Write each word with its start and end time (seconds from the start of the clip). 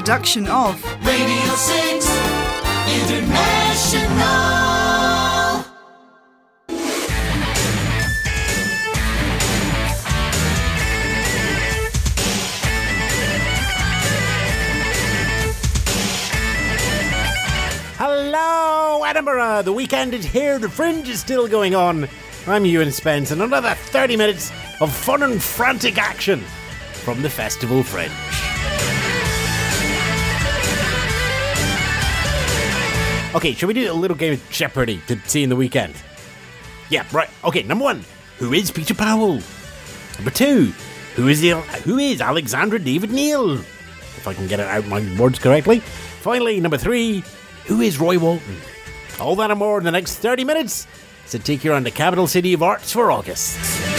production 0.00 0.48
of 0.48 0.82
Radio 1.04 1.54
6 1.54 2.06
International. 2.88 4.08
Hello, 17.98 19.04
Edinburgh! 19.04 19.60
The 19.64 19.70
weekend 19.70 20.14
is 20.14 20.24
here, 20.24 20.58
the 20.58 20.70
fringe 20.70 21.10
is 21.10 21.20
still 21.20 21.46
going 21.46 21.74
on. 21.74 22.08
I'm 22.46 22.64
Ewan 22.64 22.90
Spence, 22.90 23.32
and 23.32 23.42
another 23.42 23.74
30 23.74 24.16
minutes 24.16 24.50
of 24.80 24.90
fun 24.90 25.22
and 25.22 25.42
frantic 25.42 25.98
action 25.98 26.40
from 27.04 27.20
the 27.20 27.28
Festival 27.28 27.82
Fringe. 27.82 28.10
Okay, 33.32 33.52
shall 33.54 33.68
we 33.68 33.74
do 33.74 33.90
a 33.90 33.94
little 33.94 34.16
game 34.16 34.32
of 34.32 34.50
Jeopardy 34.50 35.00
to 35.06 35.16
see 35.28 35.44
in 35.44 35.50
the 35.50 35.56
weekend? 35.56 35.94
Yeah, 36.88 37.06
right. 37.12 37.30
Okay, 37.44 37.62
number 37.62 37.84
one, 37.84 38.04
who 38.38 38.52
is 38.52 38.72
Peter 38.72 38.92
Powell? 38.94 39.40
Number 40.16 40.32
two, 40.32 40.72
who 41.14 41.28
is 41.28 41.40
the, 41.40 41.50
who 41.84 41.98
is 41.98 42.20
Alexandra 42.20 42.80
David-Néel? 42.80 43.60
If 43.60 44.26
I 44.26 44.34
can 44.34 44.48
get 44.48 44.58
it 44.58 44.66
out 44.66 44.84
my 44.88 45.00
words 45.16 45.38
correctly. 45.38 45.78
Finally, 45.78 46.60
number 46.60 46.76
three, 46.76 47.22
who 47.66 47.80
is 47.80 48.00
Roy 48.00 48.18
Walton? 48.18 48.56
All 49.20 49.36
that 49.36 49.50
and 49.52 49.60
more 49.60 49.78
in 49.78 49.84
the 49.84 49.92
next 49.92 50.16
30 50.16 50.42
minutes 50.42 50.88
to 51.28 51.38
take 51.38 51.62
you 51.62 51.70
around 51.70 51.86
the 51.86 51.90
capital 51.92 52.26
city 52.26 52.52
of 52.52 52.64
arts 52.64 52.92
for 52.92 53.12
August. 53.12 53.89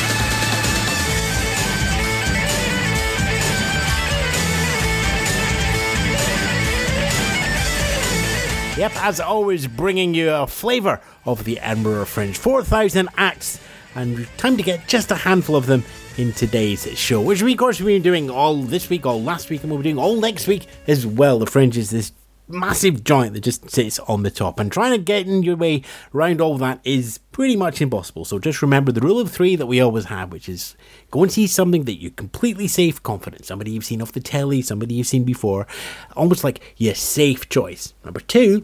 Yep, 8.81 8.95
as 8.95 9.19
always, 9.19 9.67
bringing 9.67 10.15
you 10.15 10.31
a 10.31 10.47
flavour 10.47 11.01
of 11.23 11.43
the 11.43 11.59
Edinburgh 11.59 12.05
Fringe. 12.05 12.35
4,000 12.35 13.09
acts, 13.15 13.59
and 13.93 14.27
time 14.37 14.57
to 14.57 14.63
get 14.63 14.87
just 14.87 15.11
a 15.11 15.15
handful 15.15 15.55
of 15.55 15.67
them 15.67 15.83
in 16.17 16.33
today's 16.33 16.87
show, 16.97 17.21
which 17.21 17.43
we, 17.43 17.51
of 17.51 17.59
course, 17.59 17.79
we've 17.79 17.97
been 17.97 18.01
doing 18.01 18.31
all 18.31 18.63
this 18.63 18.89
week, 18.89 19.05
all 19.05 19.21
last 19.21 19.51
week, 19.51 19.61
and 19.61 19.69
we'll 19.71 19.77
be 19.77 19.83
doing 19.83 19.99
all 19.99 20.19
next 20.19 20.47
week 20.47 20.65
as 20.87 21.05
well. 21.05 21.37
The 21.37 21.45
Fringe 21.45 21.77
is 21.77 21.91
this 21.91 22.11
massive 22.51 23.03
giant 23.03 23.33
that 23.33 23.41
just 23.41 23.69
sits 23.69 23.99
on 23.99 24.23
the 24.23 24.31
top, 24.31 24.59
and 24.59 24.71
trying 24.71 24.91
to 24.91 24.97
get 24.97 25.27
in 25.27 25.43
your 25.43 25.55
way 25.55 25.83
around 26.13 26.41
all 26.41 26.57
that 26.57 26.79
is 26.83 27.19
pretty 27.31 27.55
much 27.55 27.81
impossible. 27.81 28.25
So 28.25 28.39
just 28.39 28.61
remember 28.61 28.91
the 28.91 29.01
rule 29.01 29.19
of 29.19 29.31
three 29.31 29.55
that 29.55 29.65
we 29.65 29.79
always 29.79 30.05
have, 30.05 30.31
which 30.31 30.49
is 30.49 30.75
go 31.09 31.23
and 31.23 31.31
see 31.31 31.47
something 31.47 31.85
that 31.85 32.01
you're 32.01 32.11
completely 32.11 32.67
safe, 32.67 33.01
confident, 33.01 33.45
somebody 33.45 33.71
you've 33.71 33.85
seen 33.85 34.01
off 34.01 34.11
the 34.11 34.19
telly, 34.19 34.61
somebody 34.61 34.95
you've 34.95 35.07
seen 35.07 35.23
before, 35.23 35.67
almost 36.15 36.43
like 36.43 36.75
your 36.77 36.95
safe 36.95 37.49
choice. 37.49 37.93
Number 38.03 38.19
two, 38.19 38.63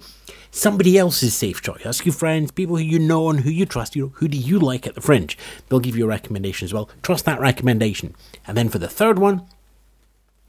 somebody 0.51 0.97
else's 0.97 1.35
safe 1.35 1.61
choice. 1.61 1.85
Ask 1.85 2.05
your 2.05 2.13
friends, 2.13 2.51
people 2.51 2.77
who 2.77 2.83
you 2.83 2.99
know 2.99 3.29
and 3.29 3.41
who 3.41 3.49
you 3.49 3.65
trust. 3.65 3.95
You 3.95 4.03
know, 4.03 4.11
who 4.15 4.27
do 4.27 4.37
you 4.37 4.59
like 4.59 4.85
at 4.85 4.95
the 4.95 5.01
fringe? 5.01 5.37
They'll 5.69 5.79
give 5.79 5.95
you 5.95 6.05
a 6.05 6.09
recommendation 6.09 6.65
as 6.65 6.73
well. 6.73 6.89
Trust 7.03 7.25
that 7.25 7.39
recommendation. 7.39 8.15
And 8.45 8.57
then 8.57 8.69
for 8.69 8.79
the 8.79 8.87
third 8.87 9.19
one, 9.19 9.47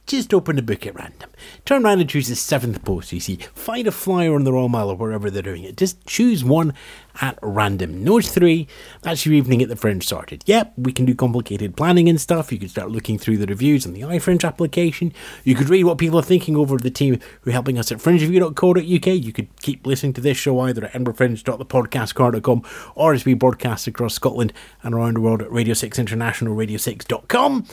just 0.08 0.34
open 0.34 0.56
the 0.56 0.62
book 0.62 0.86
at 0.86 0.94
random. 0.94 1.30
Turn 1.64 1.84
around 1.84 2.00
and 2.00 2.08
choose 2.08 2.28
the 2.28 2.34
seventh 2.34 2.84
post 2.84 3.12
you 3.12 3.20
see. 3.20 3.36
Find 3.54 3.86
a 3.86 3.92
flyer 3.92 4.34
on 4.34 4.44
the 4.44 4.52
Royal 4.52 4.68
Mile 4.68 4.90
or 4.90 4.96
wherever 4.96 5.30
they're 5.30 5.42
doing 5.42 5.64
it. 5.64 5.76
Just 5.76 6.04
choose 6.06 6.42
one 6.42 6.72
at 7.20 7.38
random. 7.42 8.04
Those 8.04 8.30
three, 8.30 8.66
that's 9.02 9.26
your 9.26 9.34
evening 9.34 9.62
at 9.62 9.68
the 9.68 9.76
Fringe 9.76 10.06
sorted. 10.06 10.42
Yep, 10.46 10.74
we 10.78 10.92
can 10.92 11.04
do 11.04 11.14
complicated 11.14 11.76
planning 11.76 12.08
and 12.08 12.20
stuff. 12.20 12.50
You 12.50 12.58
could 12.58 12.70
start 12.70 12.90
looking 12.90 13.18
through 13.18 13.38
the 13.38 13.46
reviews 13.46 13.86
on 13.86 13.92
the 13.92 14.00
iFringe 14.02 14.44
application. 14.44 15.12
You 15.44 15.54
could 15.54 15.68
read 15.68 15.84
what 15.84 15.98
people 15.98 16.18
are 16.18 16.22
thinking 16.22 16.56
over 16.56 16.76
the 16.76 16.90
team 16.90 17.20
who 17.42 17.50
are 17.50 17.52
helping 17.52 17.78
us 17.78 17.92
at 17.92 17.98
fringereview.co.uk. 17.98 19.06
You 19.06 19.32
could 19.32 19.60
keep 19.60 19.86
listening 19.86 20.14
to 20.14 20.20
this 20.20 20.36
show 20.38 20.58
either 20.60 20.84
at 20.86 20.92
edinburghfringe.thepodcastcorner.com 20.92 22.62
or 22.94 23.12
as 23.12 23.24
we 23.24 23.34
broadcast 23.34 23.86
across 23.86 24.14
Scotland 24.14 24.52
and 24.82 24.94
around 24.94 25.14
the 25.14 25.20
world 25.20 25.42
at 25.42 25.52
Radio 25.52 25.74
6 25.74 25.98
International, 25.98 26.56
radio6.com. 26.56 27.66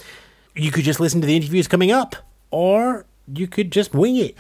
You 0.57 0.71
could 0.71 0.85
just 0.85 1.01
listen 1.01 1.19
to 1.19 1.27
the 1.27 1.35
interviews 1.35 1.67
coming 1.67 1.91
up, 1.91 2.15
or 2.49 3.05
you 3.27 3.45
could 3.45 3.73
just 3.73 3.93
wing 3.93 4.15
it. 4.15 4.37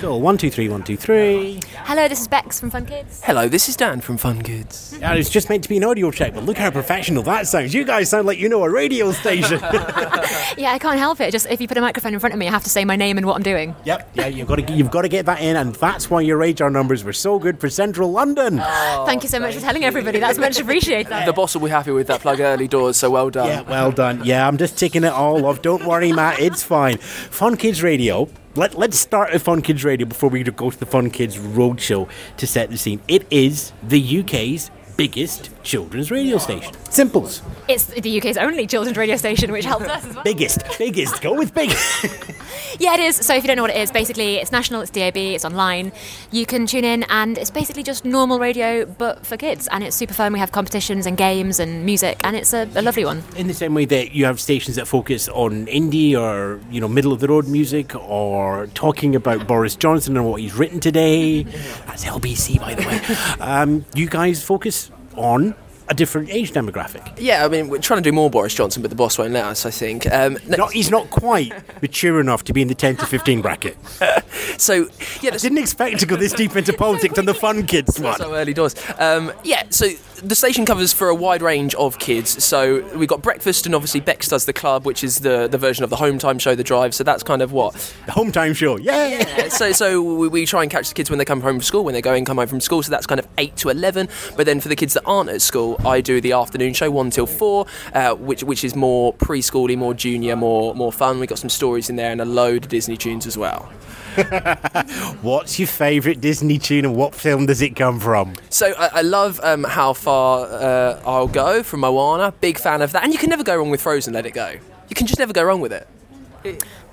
Cool. 0.00 0.20
One, 0.20 0.36
two, 0.36 0.50
three, 0.50 0.68
one, 0.68 0.82
two, 0.82 0.98
three. 0.98 1.60
Hello, 1.88 2.06
this 2.06 2.20
is 2.20 2.28
Bex 2.28 2.60
from 2.60 2.68
Fun 2.68 2.84
Kids. 2.84 3.22
Hello, 3.24 3.48
this 3.48 3.66
is 3.66 3.74
Dan 3.74 4.02
from 4.02 4.18
Fun 4.18 4.42
Kids. 4.42 4.84
Yeah, 4.98 5.14
it's 5.14 5.30
just 5.30 5.48
meant 5.48 5.62
to 5.62 5.68
be 5.70 5.76
an 5.78 5.84
audio 5.84 6.10
check, 6.10 6.34
but 6.34 6.42
look 6.44 6.58
how 6.58 6.70
professional 6.70 7.22
that 7.22 7.46
sounds. 7.46 7.72
You 7.72 7.84
guys 7.84 8.10
sound 8.10 8.26
like 8.26 8.36
you 8.38 8.48
know 8.50 8.62
a 8.64 8.68
radio 8.70 9.10
station. 9.12 9.58
Yeah, 10.58 10.72
I 10.72 10.78
can't 10.78 10.98
help 10.98 11.20
it. 11.20 11.30
Just 11.30 11.46
if 11.46 11.60
you 11.60 11.68
put 11.68 11.78
a 11.78 11.80
microphone 11.80 12.12
in 12.12 12.20
front 12.20 12.34
of 12.34 12.38
me, 12.38 12.46
I 12.46 12.50
have 12.50 12.64
to 12.64 12.68
say 12.70 12.84
my 12.84 12.96
name 12.96 13.16
and 13.16 13.24
what 13.24 13.36
I'm 13.36 13.42
doing. 13.42 13.74
yep. 13.84 14.10
Yeah, 14.12 14.26
you've 14.26 14.48
got 14.48 14.56
to 14.56 14.72
you've 14.72 14.90
got 14.90 15.02
to 15.02 15.08
get 15.08 15.24
that 15.26 15.40
in, 15.40 15.56
and 15.56 15.74
that's 15.76 16.10
why 16.10 16.20
your 16.20 16.38
RAJAR 16.38 16.70
numbers 16.70 17.04
were 17.04 17.12
so 17.14 17.38
good 17.38 17.58
for 17.60 17.70
Central 17.70 18.10
London. 18.10 18.58
thank 19.06 19.22
you 19.22 19.28
so 19.30 19.38
much 19.40 19.54
for 19.54 19.60
telling 19.60 19.84
everybody. 19.84 20.18
That's 20.18 20.38
much 20.38 20.60
appreciated. 20.60 21.26
The 21.26 21.32
boss 21.32 21.54
will 21.54 21.62
be 21.62 21.70
happy 21.70 21.92
with 21.92 22.08
that 22.08 22.20
plug 22.20 22.40
early 22.40 22.68
doors, 22.68 22.96
so 22.98 23.10
well 23.10 23.30
done. 23.30 23.46
Yeah, 23.46 23.60
well 23.62 23.92
done. 23.92 24.22
Yeah, 24.24 24.46
I'm 24.46 24.58
just 24.58 24.76
ticking 24.76 25.04
it 25.04 25.12
all 25.12 25.46
off. 25.46 25.62
Don't 25.62 25.86
worry, 25.86 26.12
Matt. 26.12 26.40
It's 26.40 26.62
fine. 26.62 26.98
Fun 26.98 27.56
Kids 27.56 27.82
Radio. 27.82 28.28
Let, 28.54 28.76
let's 28.76 28.98
start 28.98 29.30
at 29.30 29.40
Fun 29.40 29.62
Kids 29.62 29.84
Radio 29.84 30.06
before 30.06 30.30
we 30.30 30.42
go 30.42 30.70
to 30.70 30.78
the 30.78 30.86
Fun 30.86 31.10
Kids 31.10 31.36
Roadshow 31.36 32.08
to 32.38 32.46
set 32.46 32.70
the 32.70 32.78
scene. 32.78 33.00
It 33.06 33.26
is 33.30 33.72
the 33.82 34.20
UK's 34.20 34.70
biggest 34.96 35.50
children's 35.62 36.10
radio 36.10 36.38
station. 36.38 36.74
Simples. 36.90 37.42
It's 37.68 37.86
the 37.86 38.18
UK's 38.18 38.36
only 38.36 38.66
children's 38.66 38.96
radio 38.96 39.16
station, 39.16 39.52
which 39.52 39.64
helps 39.64 39.86
us 39.86 40.04
as 40.04 40.14
well. 40.14 40.24
Biggest. 40.24 40.62
Biggest. 40.76 41.22
Go 41.22 41.34
with 41.34 41.54
big. 41.54 41.70
Yeah, 42.78 42.94
it 42.94 43.00
is. 43.00 43.16
So 43.16 43.34
if 43.34 43.42
you 43.42 43.48
don't 43.48 43.56
know 43.56 43.62
what 43.62 43.72
it 43.72 43.76
is, 43.76 43.90
basically 43.90 44.36
it's 44.36 44.52
national, 44.52 44.82
it's 44.82 44.90
DAB, 44.90 45.16
it's 45.16 45.44
online. 45.44 45.90
You 46.30 46.46
can 46.46 46.66
tune 46.66 46.84
in, 46.84 47.02
and 47.04 47.36
it's 47.36 47.50
basically 47.50 47.82
just 47.82 48.04
normal 48.04 48.38
radio, 48.38 48.84
but 48.86 49.26
for 49.26 49.36
kids. 49.36 49.68
And 49.72 49.82
it's 49.82 49.96
super 49.96 50.14
fun. 50.14 50.32
We 50.32 50.38
have 50.38 50.52
competitions 50.52 51.04
and 51.04 51.16
games 51.16 51.58
and 51.58 51.84
music, 51.84 52.20
and 52.22 52.36
it's 52.36 52.52
a, 52.52 52.68
a 52.76 52.82
lovely 52.82 53.04
one. 53.04 53.24
In 53.36 53.48
the 53.48 53.54
same 53.54 53.74
way 53.74 53.84
that 53.86 54.12
you 54.12 54.24
have 54.26 54.40
stations 54.40 54.76
that 54.76 54.86
focus 54.86 55.28
on 55.28 55.66
indie 55.66 56.14
or 56.16 56.60
you 56.70 56.80
know 56.80 56.88
middle 56.88 57.12
of 57.12 57.20
the 57.20 57.28
road 57.28 57.48
music 57.48 57.94
or 57.96 58.68
talking 58.68 59.16
about 59.16 59.46
Boris 59.46 59.74
Johnson 59.74 60.16
and 60.16 60.26
what 60.26 60.40
he's 60.40 60.54
written 60.54 60.78
today. 60.78 61.42
That's 61.86 62.04
LBC, 62.04 62.60
by 62.60 62.74
the 62.74 62.86
way. 62.86 62.98
Um, 63.40 63.84
you 63.94 64.08
guys 64.08 64.42
focus 64.42 64.90
on 65.16 65.54
a 65.90 65.94
different 65.94 66.28
age 66.30 66.52
demographic. 66.52 67.12
Yeah, 67.18 67.44
I 67.44 67.48
mean, 67.48 67.68
we're 67.68 67.78
trying 67.78 68.02
to 68.02 68.08
do 68.08 68.12
more 68.12 68.28
Boris 68.30 68.54
Johnson, 68.54 68.82
but 68.82 68.90
the 68.90 68.96
boss 68.96 69.18
won't 69.18 69.32
let 69.32 69.44
us, 69.44 69.64
I 69.66 69.70
think. 69.70 70.06
Um, 70.12 70.36
no- 70.46 70.56
Not, 70.58 70.72
he's 70.72 70.90
not 70.90 71.10
quite 71.10 71.52
mature 71.82 72.20
enough 72.20 72.44
to 72.44 72.52
be 72.52 72.62
in 72.62 72.68
the 72.68 72.74
10 72.74 72.96
to 72.98 73.06
15 73.06 73.40
bracket. 73.40 73.76
so, 74.58 74.88
yeah, 75.22 75.30
that's 75.30 75.42
Didn't 75.42 75.58
expect 75.58 76.00
to 76.00 76.06
go 76.06 76.16
this 76.16 76.32
deep 76.32 76.56
into 76.56 76.72
politics 76.72 77.18
on 77.18 77.24
the 77.24 77.34
fun 77.34 77.66
kids 77.66 77.98
one. 77.98 78.16
so 78.18 78.34
early 78.34 78.52
doors. 78.54 78.74
Um, 78.98 79.32
yeah, 79.44 79.64
so 79.70 79.88
the 80.22 80.34
station 80.34 80.64
covers 80.64 80.92
for 80.92 81.08
a 81.08 81.14
wide 81.14 81.42
range 81.42 81.74
of 81.76 81.98
kids. 81.98 82.42
So 82.44 82.86
we've 82.96 83.08
got 83.08 83.22
breakfast, 83.22 83.66
and 83.66 83.74
obviously 83.74 84.00
Bex 84.00 84.28
does 84.28 84.44
the 84.44 84.52
club, 84.52 84.86
which 84.86 85.02
is 85.04 85.20
the, 85.20 85.48
the 85.48 85.58
version 85.58 85.84
of 85.84 85.90
the 85.90 85.96
home 85.96 86.18
time 86.18 86.38
show, 86.38 86.54
The 86.54 86.64
Drive. 86.64 86.94
So 86.94 87.04
that's 87.04 87.22
kind 87.22 87.42
of 87.42 87.52
what 87.52 87.74
The 88.06 88.12
home 88.12 88.32
time 88.32 88.54
show. 88.54 88.76
Yay! 88.76 89.18
Yeah, 89.18 89.48
so 89.48 89.72
so 89.72 90.02
we, 90.02 90.28
we 90.28 90.46
try 90.46 90.62
and 90.62 90.70
catch 90.70 90.88
the 90.88 90.94
kids 90.94 91.10
when 91.10 91.18
they 91.18 91.24
come 91.24 91.40
home 91.40 91.56
from 91.56 91.62
school, 91.62 91.84
when 91.84 91.94
they 91.94 92.02
go 92.02 92.14
and 92.14 92.26
come 92.26 92.36
home 92.36 92.48
from 92.48 92.60
school. 92.60 92.82
So 92.82 92.90
that's 92.90 93.06
kind 93.06 93.18
of 93.18 93.26
eight 93.38 93.56
to 93.58 93.68
eleven. 93.68 94.08
But 94.36 94.46
then 94.46 94.60
for 94.60 94.68
the 94.68 94.76
kids 94.76 94.94
that 94.94 95.02
aren't 95.06 95.30
at 95.30 95.42
school, 95.42 95.76
I 95.86 96.00
do 96.00 96.20
the 96.20 96.32
afternoon 96.32 96.74
show 96.74 96.90
one 96.90 97.10
till 97.10 97.26
four, 97.26 97.66
uh, 97.94 98.14
which 98.14 98.42
which 98.42 98.64
is 98.64 98.74
more 98.74 99.14
preschooly, 99.14 99.76
more 99.76 99.94
junior, 99.94 100.36
more 100.36 100.74
more 100.74 100.92
fun. 100.92 101.20
We 101.20 101.26
got 101.26 101.38
some 101.38 101.50
stories 101.50 101.90
in 101.90 101.96
there 101.96 102.12
and 102.12 102.20
a 102.20 102.24
load 102.24 102.64
of 102.64 102.70
Disney 102.70 102.96
tunes 102.96 103.26
as 103.26 103.38
well. 103.38 103.72
What's 105.22 105.58
your 105.58 105.68
favourite 105.68 106.20
Disney 106.20 106.58
tune 106.58 106.84
and 106.84 106.96
what 106.96 107.14
film 107.14 107.46
does 107.46 107.62
it 107.62 107.76
come 107.76 108.00
from? 108.00 108.34
So 108.50 108.72
I, 108.78 108.90
I 108.94 109.02
love 109.02 109.40
um, 109.42 109.64
how 109.64 109.92
far 109.92 110.46
uh, 110.46 111.00
I'll 111.06 111.28
go 111.28 111.62
from 111.62 111.80
Moana. 111.80 112.32
Big 112.40 112.58
fan 112.58 112.82
of 112.82 112.92
that, 112.92 113.04
and 113.04 113.12
you 113.12 113.18
can 113.18 113.30
never 113.30 113.44
go 113.44 113.56
wrong 113.56 113.70
with 113.70 113.80
Frozen. 113.80 114.14
Let 114.14 114.26
it 114.26 114.32
go. 114.32 114.56
You 114.88 114.96
can 114.96 115.06
just 115.06 115.18
never 115.18 115.32
go 115.32 115.44
wrong 115.44 115.60
with 115.60 115.72
it. 115.72 115.86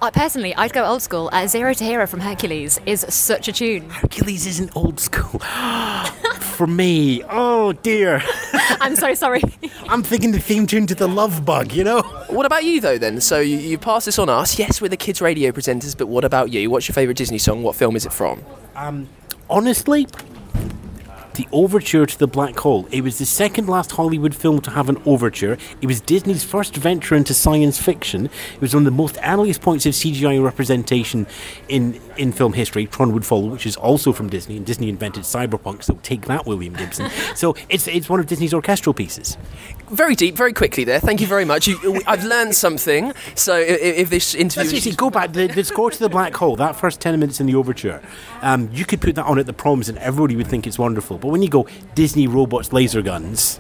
I 0.02 0.10
personally, 0.12 0.54
I'd 0.56 0.74
go 0.74 0.86
old 0.86 1.02
school. 1.02 1.30
Uh, 1.32 1.48
Zero 1.48 1.74
to 1.74 1.84
Hero 1.84 2.06
from 2.06 2.20
Hercules 2.20 2.80
is 2.86 3.06
such 3.10 3.48
a 3.48 3.52
tune. 3.52 3.90
Hercules 3.90 4.46
isn't 4.46 4.76
old 4.76 5.00
school. 5.00 5.40
For 6.40 6.68
me, 6.68 7.24
oh 7.30 7.74
dear. 7.74 8.22
I'm 8.54 8.96
so 8.96 9.14
sorry. 9.14 9.42
I'm 9.88 10.04
thinking 10.04 10.32
the 10.32 10.40
theme 10.40 10.68
tune 10.68 10.88
to 10.88 10.96
the 10.96 11.08
Love 11.08 11.46
Bug, 11.46 11.72
you 11.72 11.84
know? 11.84 12.02
What 12.30 12.46
about 12.46 12.64
you 12.64 12.82
though? 12.82 12.98
Then, 12.98 13.22
so 13.22 13.40
you, 13.40 13.58
you 13.58 13.78
pass 13.78 14.06
this 14.06 14.20
on 14.20 14.30
us. 14.30 14.58
Yes, 14.60 14.82
we're 14.82 14.90
the 14.90 14.98
kids' 14.98 15.22
radio 15.22 15.52
presenters, 15.52 15.98
but 15.98 16.08
what 16.08 16.24
about 16.24 16.52
you? 16.52 16.70
What's 16.70 16.88
your 16.88 16.94
favourite 16.94 17.18
Disney 17.18 17.38
song? 17.38 17.64
What 17.64 17.76
film 17.76 17.96
is 17.96 18.06
it 18.06 18.14
from? 18.14 18.44
Um, 18.76 19.08
honestly, 19.50 20.08
the 21.36 21.48
overture 21.52 22.06
to 22.06 22.18
the 22.20 22.28
Black 22.28 22.58
Hole. 22.60 22.88
It 22.92 23.02
was 23.02 23.18
the 23.20 23.26
second 23.26 23.68
last 23.68 23.92
Hollywood 23.92 24.34
film 24.36 24.62
to 24.62 24.72
have 24.72 24.90
an 24.90 25.02
overture. 25.06 25.58
It 25.82 25.88
was 25.88 26.02
Disney's 26.02 26.44
first 26.44 26.76
venture 26.76 27.16
into 27.16 27.34
science 27.34 27.78
fiction. 27.82 28.26
It 28.56 28.62
was 28.62 28.74
one 28.74 28.82
of 28.82 28.86
the 28.86 28.92
most 28.92 29.18
earliest 29.24 29.62
points 29.62 29.86
of 29.86 29.94
CGI 29.94 30.44
representation 30.44 31.28
in 31.70 32.00
in 32.18 32.32
film 32.32 32.54
history. 32.54 32.86
Tron 32.88 33.12
would 33.14 33.26
follow, 33.26 33.48
which 33.50 33.66
is 33.66 33.76
also 33.76 34.14
from 34.14 34.30
Disney, 34.30 34.56
and 34.58 34.66
Disney 34.66 34.88
invented 34.90 35.24
cyberpunk. 35.24 35.84
So 35.84 36.00
take 36.02 36.26
that, 36.28 36.46
William 36.46 36.74
Gibson. 36.74 37.10
so 37.36 37.56
it's 37.70 37.88
it's 37.88 38.10
one 38.10 38.20
of 38.20 38.28
Disney's 38.28 38.54
orchestral 38.54 38.94
pieces. 38.94 39.38
Very 39.92 40.16
deep, 40.16 40.36
very 40.36 40.54
quickly 40.54 40.84
there. 40.84 41.00
Thank 41.00 41.22
you 41.22 41.28
very 41.28 41.46
much. 41.46 41.68
You, 41.68 42.02
I've 42.08 42.24
learned 42.24 42.56
something. 42.56 43.14
So 43.36 43.54
i- 43.56 43.60
i- 43.60 43.96
if 44.02 44.10
this 44.10 44.34
interview, 44.34 44.70
Seriously, 44.70 44.94
go 44.94 45.10
back. 45.10 45.34
The, 45.34 45.48
the 45.48 45.64
score 45.64 45.92
to 45.92 46.00
the 46.00 46.10
Black 46.10 46.34
Hole, 46.36 46.56
that 46.56 46.76
first 46.76 47.02
10 47.02 47.20
minutes 47.20 47.40
in 47.40 47.46
the 47.46 47.56
overture, 47.56 48.02
um, 48.42 48.70
you 48.74 48.84
could 48.86 49.00
put 49.02 49.14
that 49.16 49.26
on 49.26 49.38
at 49.38 49.46
the 49.46 49.54
proms 49.54 49.90
and 49.90 49.98
everybody 50.00 50.36
would 50.36 50.48
think 50.48 50.66
it's 50.66 50.80
wonderful. 50.80 51.18
But 51.26 51.32
when 51.32 51.42
you 51.42 51.50
go 51.50 51.68
Disney 51.96 52.28
robots, 52.28 52.72
laser 52.72 53.02
guns, 53.02 53.60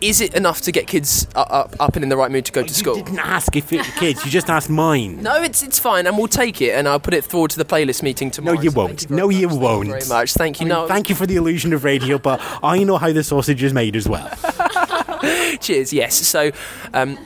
is 0.00 0.20
it 0.20 0.34
enough 0.34 0.60
to 0.62 0.72
get 0.72 0.88
kids 0.88 1.28
up, 1.36 1.76
up 1.78 1.94
and 1.94 2.02
in 2.02 2.08
the 2.08 2.16
right 2.16 2.32
mood 2.32 2.46
to 2.46 2.52
go 2.52 2.62
to 2.62 2.66
you 2.66 2.74
school? 2.74 2.96
didn't 2.96 3.20
ask 3.20 3.54
if 3.54 3.72
it 3.72 3.84
kids, 3.96 4.24
you 4.24 4.30
just 4.32 4.50
asked 4.56 4.68
mine. 4.68 5.22
No, 5.22 5.40
it's 5.40 5.62
it's 5.62 5.78
fine, 5.78 6.08
and 6.08 6.18
we'll 6.18 6.26
take 6.26 6.60
it, 6.60 6.70
and 6.70 6.88
I'll 6.88 6.98
put 6.98 7.14
it 7.14 7.22
forward 7.22 7.52
to 7.52 7.58
the 7.58 7.64
playlist 7.64 8.02
meeting 8.02 8.32
tomorrow. 8.32 8.56
No, 8.56 8.62
you 8.62 8.70
So 8.72 8.76
won't. 8.76 9.08
No, 9.08 9.28
you 9.28 9.46
much. 9.46 9.50
Thank 9.52 9.62
won't. 9.62 9.88
very 9.88 10.08
much. 10.08 10.32
Thank 10.32 10.60
you. 10.60 10.66
I 10.66 10.68
mean, 10.68 10.78
no, 10.78 10.88
Thank 10.88 11.10
you 11.10 11.14
for 11.14 11.26
the 11.26 11.36
illusion 11.36 11.72
of 11.74 11.84
radio, 11.84 12.18
but 12.18 12.40
I 12.60 12.82
know 12.82 12.98
how 12.98 13.12
the 13.12 13.22
sausage 13.22 13.62
is 13.62 13.72
made 13.72 13.94
as 13.94 14.08
well. 14.08 14.28
Cheers. 15.60 15.92
Yes. 15.92 16.16
So, 16.26 16.50
um, 16.92 17.16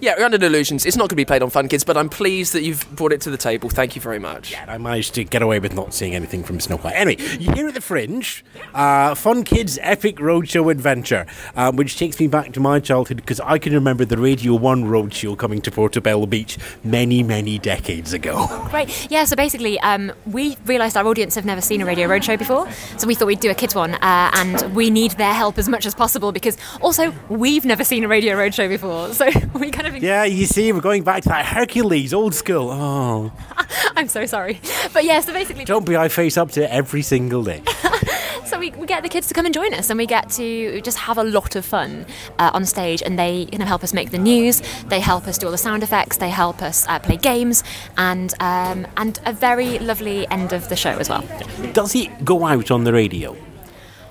yeah, 0.00 0.14
we're 0.16 0.24
under 0.24 0.44
illusions. 0.44 0.86
It's 0.86 0.96
not 0.96 1.02
going 1.02 1.08
to 1.10 1.16
be 1.16 1.24
played 1.24 1.42
on 1.42 1.50
Fun 1.50 1.68
Kids, 1.68 1.84
but 1.84 1.96
I'm 1.96 2.08
pleased 2.08 2.52
that 2.52 2.62
you've 2.62 2.88
brought 2.94 3.12
it 3.12 3.20
to 3.22 3.30
the 3.30 3.36
table. 3.36 3.68
Thank 3.68 3.96
you 3.96 4.02
very 4.02 4.18
much. 4.18 4.54
And 4.54 4.70
I 4.70 4.78
managed 4.78 5.14
to 5.14 5.24
get 5.24 5.42
away 5.42 5.58
with 5.58 5.74
not 5.74 5.92
seeing 5.92 6.14
anything 6.14 6.44
from 6.44 6.60
Snow 6.60 6.76
White. 6.76 6.94
Anyway, 6.94 7.22
you're 7.38 7.54
here 7.54 7.68
at 7.68 7.74
the 7.74 7.80
Fringe, 7.80 8.44
uh, 8.74 9.14
Fun 9.14 9.42
Kids 9.42 9.78
Epic 9.82 10.16
Roadshow 10.16 10.70
Adventure, 10.70 11.26
um, 11.56 11.76
which 11.76 11.98
takes 11.98 12.20
me 12.20 12.28
back 12.28 12.52
to 12.52 12.60
my 12.60 12.78
childhood 12.80 13.16
because 13.16 13.40
I 13.40 13.58
can 13.58 13.72
remember 13.72 14.04
the 14.04 14.18
Radio 14.18 14.54
1 14.54 14.84
Roadshow 14.84 15.36
coming 15.36 15.60
to 15.62 15.70
Portobello 15.70 16.26
Beach 16.26 16.58
many, 16.84 17.22
many 17.22 17.58
decades 17.58 18.12
ago. 18.12 18.46
Great. 18.70 19.10
Yeah, 19.10 19.24
so 19.24 19.34
basically, 19.34 19.80
um, 19.80 20.12
we 20.26 20.56
realised 20.66 20.96
our 20.96 21.06
audience 21.06 21.34
have 21.34 21.44
never 21.44 21.60
seen 21.60 21.80
a 21.80 21.86
Radio 21.86 22.08
Roadshow 22.08 22.38
before, 22.38 22.70
so 22.96 23.06
we 23.06 23.14
thought 23.14 23.26
we'd 23.26 23.40
do 23.40 23.50
a 23.50 23.54
kids 23.54 23.74
one, 23.74 23.94
uh, 23.94 24.30
and 24.34 24.74
we 24.74 24.90
need 24.90 25.12
their 25.12 25.34
help 25.34 25.58
as 25.58 25.68
much 25.68 25.86
as 25.86 25.94
possible 25.94 26.30
because 26.30 26.56
also 26.80 27.12
we've 27.28 27.64
never 27.64 27.82
seen 27.82 28.04
a 28.04 28.08
Radio 28.08 28.36
Roadshow 28.36 28.68
before, 28.68 29.12
so 29.14 29.26
we 29.54 29.70
kind 29.70 29.86
of. 29.86 29.87
Yeah, 29.96 30.24
you 30.24 30.46
see, 30.46 30.72
we're 30.72 30.80
going 30.80 31.02
back 31.02 31.22
to 31.22 31.28
that 31.30 31.46
Hercules, 31.46 32.12
old 32.12 32.34
school. 32.34 32.70
Oh, 32.70 33.32
I'm 33.96 34.08
so 34.08 34.26
sorry, 34.26 34.60
but 34.92 35.04
yeah, 35.04 35.20
so 35.20 35.32
basically, 35.32 35.64
don't 35.64 35.86
be 35.86 35.96
I 35.96 36.08
face 36.08 36.36
up 36.36 36.50
to 36.52 36.64
it 36.64 36.70
every 36.70 37.02
single 37.02 37.42
day. 37.42 37.62
so 38.44 38.58
we, 38.58 38.70
we 38.72 38.86
get 38.86 39.02
the 39.02 39.08
kids 39.08 39.26
to 39.28 39.34
come 39.34 39.44
and 39.46 39.54
join 39.54 39.74
us, 39.74 39.90
and 39.90 39.98
we 39.98 40.06
get 40.06 40.30
to 40.30 40.80
just 40.82 40.98
have 40.98 41.18
a 41.18 41.24
lot 41.24 41.56
of 41.56 41.64
fun 41.64 42.06
uh, 42.38 42.50
on 42.52 42.64
stage, 42.64 43.02
and 43.02 43.18
they 43.18 43.46
kind 43.46 43.62
of 43.62 43.68
help 43.68 43.82
us 43.82 43.92
make 43.92 44.10
the 44.10 44.18
news, 44.18 44.62
they 44.86 45.00
help 45.00 45.26
us 45.26 45.38
do 45.38 45.46
all 45.46 45.52
the 45.52 45.58
sound 45.58 45.82
effects, 45.82 46.18
they 46.18 46.30
help 46.30 46.62
us 46.62 46.86
uh, 46.88 46.98
play 46.98 47.16
games, 47.16 47.64
and 47.96 48.34
um, 48.40 48.86
and 48.96 49.20
a 49.26 49.32
very 49.32 49.78
lovely 49.78 50.26
end 50.28 50.52
of 50.52 50.68
the 50.68 50.76
show 50.76 50.96
as 50.98 51.08
well. 51.08 51.24
Does 51.72 51.94
it 51.94 52.24
go 52.24 52.46
out 52.46 52.70
on 52.70 52.84
the 52.84 52.92
radio? 52.92 53.36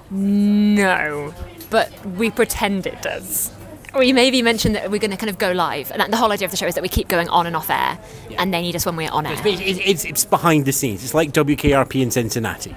No, 0.09 1.33
but 1.69 2.06
we 2.06 2.31
pretend 2.31 2.88
it 2.88 3.01
does. 3.01 3.51
Or 3.93 3.99
we 4.01 4.13
maybe 4.13 4.41
mentioned 4.41 4.75
that 4.75 4.91
we're 4.91 4.99
going 4.99 5.11
to 5.11 5.17
kind 5.17 5.29
of 5.29 5.37
go 5.37 5.51
live, 5.51 5.91
and 5.91 6.11
the 6.11 6.17
whole 6.17 6.31
idea 6.31 6.45
of 6.45 6.51
the 6.51 6.57
show 6.57 6.67
is 6.67 6.75
that 6.75 6.81
we 6.81 6.89
keep 6.89 7.07
going 7.07 7.29
on 7.29 7.47
and 7.47 7.55
off 7.55 7.69
air, 7.69 7.97
and 8.37 8.53
they 8.53 8.61
need 8.61 8.75
us 8.75 8.85
when 8.85 8.95
we're 8.95 9.09
on 9.09 9.25
air. 9.25 9.33
It's, 9.45 9.61
it's, 9.61 9.79
it's, 9.83 10.05
it's 10.05 10.25
behind 10.25 10.65
the 10.65 10.73
scenes. 10.73 11.03
It's 11.03 11.13
like 11.13 11.31
WKRP 11.31 12.01
in 12.01 12.11
Cincinnati. 12.11 12.75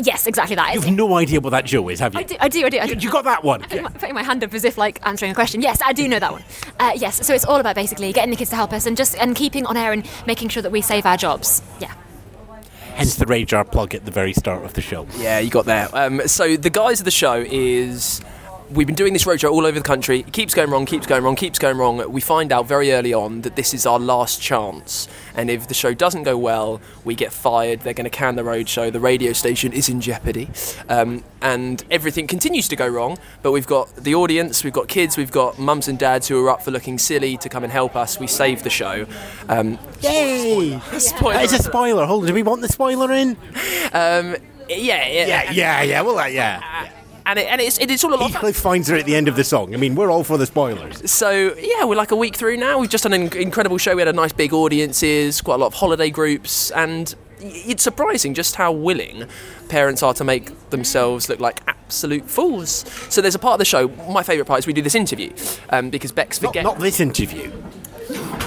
Yes, 0.00 0.26
exactly 0.26 0.54
that. 0.56 0.74
You've 0.74 0.90
no 0.90 1.16
idea 1.16 1.40
what 1.40 1.50
that 1.50 1.68
show 1.68 1.88
is, 1.88 1.98
have 2.00 2.14
you? 2.14 2.20
I 2.20 2.22
do, 2.22 2.36
I 2.40 2.48
do, 2.48 2.64
I 2.64 2.68
do. 2.70 2.78
I 2.78 2.86
do. 2.86 2.94
You 2.94 3.10
got 3.10 3.24
that 3.24 3.42
one. 3.42 3.64
I'm 3.70 3.92
putting 3.92 4.14
my 4.14 4.22
hand 4.22 4.44
up 4.44 4.54
as 4.54 4.64
if 4.64 4.78
like 4.78 5.04
answering 5.04 5.32
a 5.32 5.34
question. 5.34 5.60
Yes, 5.60 5.80
I 5.84 5.92
do 5.92 6.06
know 6.08 6.20
that 6.20 6.32
one. 6.32 6.44
Uh, 6.78 6.92
yes, 6.96 7.26
so 7.26 7.34
it's 7.34 7.44
all 7.44 7.58
about 7.58 7.74
basically 7.74 8.12
getting 8.12 8.30
the 8.30 8.36
kids 8.36 8.50
to 8.50 8.56
help 8.56 8.72
us 8.72 8.86
and 8.86 8.96
just 8.96 9.16
and 9.16 9.34
keeping 9.34 9.66
on 9.66 9.76
air 9.76 9.92
and 9.92 10.08
making 10.26 10.50
sure 10.50 10.62
that 10.62 10.70
we 10.70 10.82
save 10.82 11.04
our 11.04 11.16
jobs. 11.16 11.62
Yeah. 11.80 11.92
Hence 12.94 13.16
the 13.16 13.26
RAJAR 13.26 13.70
plug 13.70 13.94
at 13.94 14.04
the 14.04 14.10
very 14.10 14.32
start 14.32 14.64
of 14.64 14.74
the 14.74 14.80
show. 14.80 15.06
Yeah, 15.18 15.38
you 15.40 15.50
got 15.50 15.66
there. 15.66 15.88
Um, 15.92 16.26
so 16.26 16.56
the 16.56 16.70
guys 16.70 17.00
of 17.00 17.04
the 17.04 17.10
show 17.10 17.44
is. 17.48 18.20
We've 18.70 18.86
been 18.86 18.96
doing 18.96 19.14
this 19.14 19.24
roadshow 19.24 19.50
all 19.50 19.64
over 19.64 19.78
the 19.78 19.84
country. 19.84 20.20
It 20.20 20.32
keeps 20.32 20.52
going 20.52 20.70
wrong, 20.70 20.84
keeps 20.84 21.06
going 21.06 21.24
wrong, 21.24 21.36
keeps 21.36 21.58
going 21.58 21.78
wrong. 21.78 22.12
We 22.12 22.20
find 22.20 22.52
out 22.52 22.66
very 22.66 22.92
early 22.92 23.14
on 23.14 23.40
that 23.42 23.56
this 23.56 23.72
is 23.72 23.86
our 23.86 23.98
last 23.98 24.42
chance. 24.42 25.08
And 25.34 25.48
if 25.48 25.68
the 25.68 25.74
show 25.74 25.94
doesn't 25.94 26.24
go 26.24 26.36
well, 26.36 26.80
we 27.02 27.14
get 27.14 27.32
fired. 27.32 27.80
They're 27.80 27.94
going 27.94 28.04
to 28.04 28.10
can 28.10 28.36
the 28.36 28.42
roadshow. 28.42 28.92
The 28.92 29.00
radio 29.00 29.32
station 29.32 29.72
is 29.72 29.88
in 29.88 30.02
jeopardy. 30.02 30.50
Um, 30.88 31.24
and 31.40 31.82
everything 31.90 32.26
continues 32.26 32.68
to 32.68 32.76
go 32.76 32.86
wrong. 32.86 33.16
But 33.42 33.52
we've 33.52 33.66
got 33.66 33.94
the 33.96 34.14
audience, 34.14 34.62
we've 34.62 34.72
got 34.72 34.88
kids, 34.88 35.16
we've 35.16 35.32
got 35.32 35.58
mums 35.58 35.88
and 35.88 35.98
dads 35.98 36.28
who 36.28 36.44
are 36.44 36.50
up 36.50 36.62
for 36.62 36.70
looking 36.70 36.98
silly 36.98 37.38
to 37.38 37.48
come 37.48 37.64
and 37.64 37.72
help 37.72 37.96
us. 37.96 38.20
We 38.20 38.26
save 38.26 38.64
the 38.64 38.70
show. 38.70 39.06
Um, 39.48 39.78
Yay! 40.02 40.78
spoiler 40.98 41.40
It's 41.40 41.54
a 41.54 41.62
spoiler. 41.62 42.04
Hold 42.04 42.24
on, 42.24 42.28
do 42.28 42.34
we 42.34 42.42
want 42.42 42.60
the 42.60 42.68
spoiler 42.68 43.12
in? 43.12 43.30
um, 43.94 44.36
yeah, 44.68 45.06
yeah, 45.08 45.26
Yeah, 45.26 45.50
yeah, 45.52 45.82
yeah. 45.82 46.00
Well, 46.02 46.18
uh, 46.18 46.26
yeah. 46.26 46.90
And, 47.28 47.38
it, 47.38 47.46
and 47.52 47.60
it's, 47.60 47.78
it's 47.78 48.02
all 48.04 48.14
a 48.14 48.16
lot. 48.16 48.30
Heathcliff 48.30 48.56
finds 48.56 48.88
her 48.88 48.96
at 48.96 49.04
the 49.04 49.14
end 49.14 49.28
of 49.28 49.36
the 49.36 49.44
song. 49.44 49.74
I 49.74 49.76
mean, 49.76 49.94
we're 49.94 50.10
all 50.10 50.24
for 50.24 50.38
the 50.38 50.46
spoilers. 50.46 51.10
So 51.10 51.54
yeah, 51.58 51.84
we're 51.84 51.94
like 51.94 52.10
a 52.10 52.16
week 52.16 52.34
through 52.36 52.56
now. 52.56 52.78
We've 52.78 52.88
just 52.88 53.04
done 53.04 53.12
an 53.12 53.36
incredible 53.36 53.76
show. 53.76 53.94
We 53.94 54.00
had 54.00 54.08
a 54.08 54.14
nice 54.14 54.32
big 54.32 54.54
audiences, 54.54 55.42
quite 55.42 55.56
a 55.56 55.58
lot 55.58 55.66
of 55.66 55.74
holiday 55.74 56.08
groups, 56.08 56.70
and 56.70 57.14
it's 57.40 57.82
surprising 57.82 58.32
just 58.32 58.56
how 58.56 58.72
willing 58.72 59.26
parents 59.68 60.02
are 60.02 60.14
to 60.14 60.24
make 60.24 60.70
themselves 60.70 61.28
look 61.28 61.38
like 61.38 61.60
absolute 61.68 62.24
fools. 62.24 62.70
So 63.10 63.20
there's 63.20 63.34
a 63.34 63.38
part 63.38 63.52
of 63.52 63.58
the 63.58 63.66
show. 63.66 63.88
My 64.10 64.22
favourite 64.22 64.48
part 64.48 64.60
is 64.60 64.66
we 64.66 64.72
do 64.72 64.80
this 64.80 64.94
interview 64.94 65.30
um, 65.68 65.90
because 65.90 66.12
Bex 66.12 66.40
Not, 66.40 66.48
forget. 66.48 66.64
not 66.64 66.78
this 66.78 66.98
interview. 66.98 67.52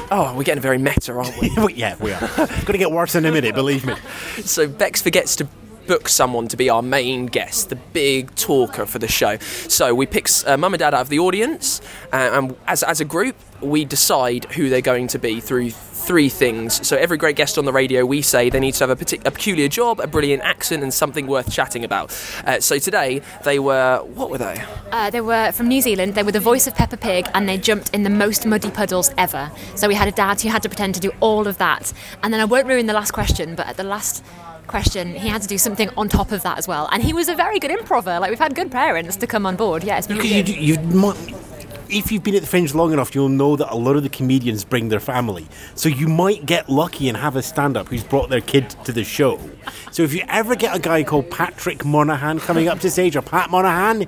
oh, 0.09 0.33
we're 0.35 0.43
getting 0.43 0.61
very 0.61 0.79
meta, 0.79 1.13
aren't 1.13 1.39
we? 1.39 1.51
Yeah, 1.75 1.95
we 1.99 2.13
are. 2.13 2.19
It's 2.23 2.63
going 2.63 2.73
to 2.73 2.77
get 2.79 2.91
worse 2.91 3.13
in 3.13 3.25
a 3.25 3.31
minute, 3.31 3.53
believe 3.53 3.85
me. 3.85 3.93
so 4.43 4.67
Bex 4.67 5.03
forgets 5.03 5.35
to 5.35 5.47
book 5.87 6.09
someone 6.09 6.47
to 6.49 6.57
be 6.57 6.69
our 6.69 6.81
main 6.81 7.25
guest, 7.25 7.69
the 7.69 7.75
big 7.75 8.33
talker 8.35 8.85
for 8.85 8.99
the 8.99 9.07
show. 9.07 9.37
So 9.37 9.93
we 9.93 10.05
pick 10.05 10.27
uh, 10.45 10.57
mum 10.57 10.73
and 10.73 10.79
dad 10.79 10.93
out 10.93 11.01
of 11.01 11.09
the 11.09 11.19
audience, 11.19 11.81
uh, 12.13 12.29
and 12.33 12.55
as, 12.67 12.83
as 12.83 13.01
a 13.01 13.05
group, 13.05 13.35
we 13.61 13.85
decide 13.85 14.45
who 14.45 14.69
they're 14.69 14.81
going 14.81 15.07
to 15.07 15.19
be 15.19 15.39
through 15.39 15.71
three 16.01 16.29
things. 16.29 16.85
So 16.87 16.97
every 16.97 17.17
great 17.17 17.35
guest 17.35 17.57
on 17.57 17.65
the 17.65 17.71
radio, 17.71 18.05
we 18.05 18.21
say 18.21 18.49
they 18.49 18.59
need 18.59 18.73
to 18.75 18.87
have 18.87 18.89
a, 18.89 18.95
partic- 18.95 19.25
a 19.25 19.31
peculiar 19.31 19.67
job, 19.67 19.99
a 19.99 20.07
brilliant 20.07 20.41
accent, 20.43 20.83
and 20.83 20.93
something 20.93 21.27
worth 21.27 21.51
chatting 21.51 21.83
about. 21.83 22.11
Uh, 22.45 22.59
so 22.59 22.79
today, 22.79 23.21
they 23.43 23.59
were 23.59 23.99
what 24.15 24.29
were 24.29 24.37
they? 24.37 24.63
Uh, 24.91 25.09
they 25.09 25.21
were 25.21 25.51
from 25.51 25.67
New 25.67 25.81
Zealand. 25.81 26.15
They 26.15 26.23
were 26.23 26.31
the 26.31 26.39
voice 26.39 26.67
of 26.67 26.75
Peppa 26.75 26.97
Pig, 26.97 27.27
and 27.33 27.47
they 27.47 27.57
jumped 27.57 27.93
in 27.93 28.03
the 28.03 28.09
most 28.09 28.45
muddy 28.45 28.71
puddles 28.71 29.11
ever. 29.17 29.51
So 29.75 29.87
we 29.87 29.95
had 29.95 30.07
a 30.07 30.11
dad 30.11 30.41
who 30.41 30.49
had 30.49 30.63
to 30.63 30.69
pretend 30.69 30.95
to 30.95 31.01
do 31.01 31.11
all 31.19 31.47
of 31.47 31.57
that. 31.59 31.93
And 32.23 32.33
then 32.33 32.41
I 32.41 32.45
won't 32.45 32.67
ruin 32.67 32.87
the 32.87 32.93
last 32.93 33.11
question, 33.11 33.55
but 33.55 33.67
at 33.67 33.77
the 33.77 33.83
last 33.83 34.23
question, 34.71 35.13
he 35.13 35.27
had 35.27 35.41
to 35.43 35.47
do 35.47 35.57
something 35.57 35.89
on 35.95 36.09
top 36.09 36.31
of 36.31 36.41
that 36.43 36.57
as 36.57 36.67
well. 36.67 36.89
And 36.91 37.03
he 37.03 37.13
was 37.13 37.29
a 37.29 37.35
very 37.35 37.59
good 37.59 37.71
improver. 37.71 38.19
Like 38.19 38.29
we've 38.31 38.39
had 38.39 38.55
good 38.55 38.71
parents 38.71 39.17
to 39.17 39.27
come 39.27 39.45
on 39.45 39.55
board. 39.55 39.83
Yeah, 39.83 39.97
it's 39.97 40.07
been 40.07 40.17
Because 40.17 40.49
you, 40.49 40.75
you 40.75 40.79
might, 40.79 41.17
if 41.91 42.11
you've 42.11 42.23
been 42.23 42.35
at 42.35 42.41
the 42.41 42.47
Fringe 42.47 42.73
long 42.73 42.93
enough, 42.93 43.13
you'll 43.13 43.29
know 43.29 43.55
that 43.55 43.71
a 43.71 43.75
lot 43.75 43.95
of 43.95 44.03
the 44.03 44.09
comedians 44.09 44.63
bring 44.63 44.89
their 44.89 44.99
family. 44.99 45.47
So 45.75 45.89
you 45.89 46.07
might 46.07 46.45
get 46.45 46.69
lucky 46.69 47.09
and 47.09 47.17
have 47.17 47.35
a 47.35 47.41
stand-up 47.41 47.89
who's 47.89 48.03
brought 48.03 48.29
their 48.29 48.41
kid 48.41 48.69
to 48.85 48.91
the 48.91 49.03
show. 49.03 49.39
So 49.91 50.03
if 50.03 50.13
you 50.13 50.23
ever 50.27 50.55
get 50.55 50.75
a 50.75 50.79
guy 50.79 51.03
called 51.03 51.29
Patrick 51.29 51.83
Monahan 51.83 52.39
coming 52.39 52.67
up 52.67 52.79
to 52.79 52.89
stage, 52.89 53.15
or 53.15 53.21
Pat 53.21 53.49
Monahan, 53.49 54.07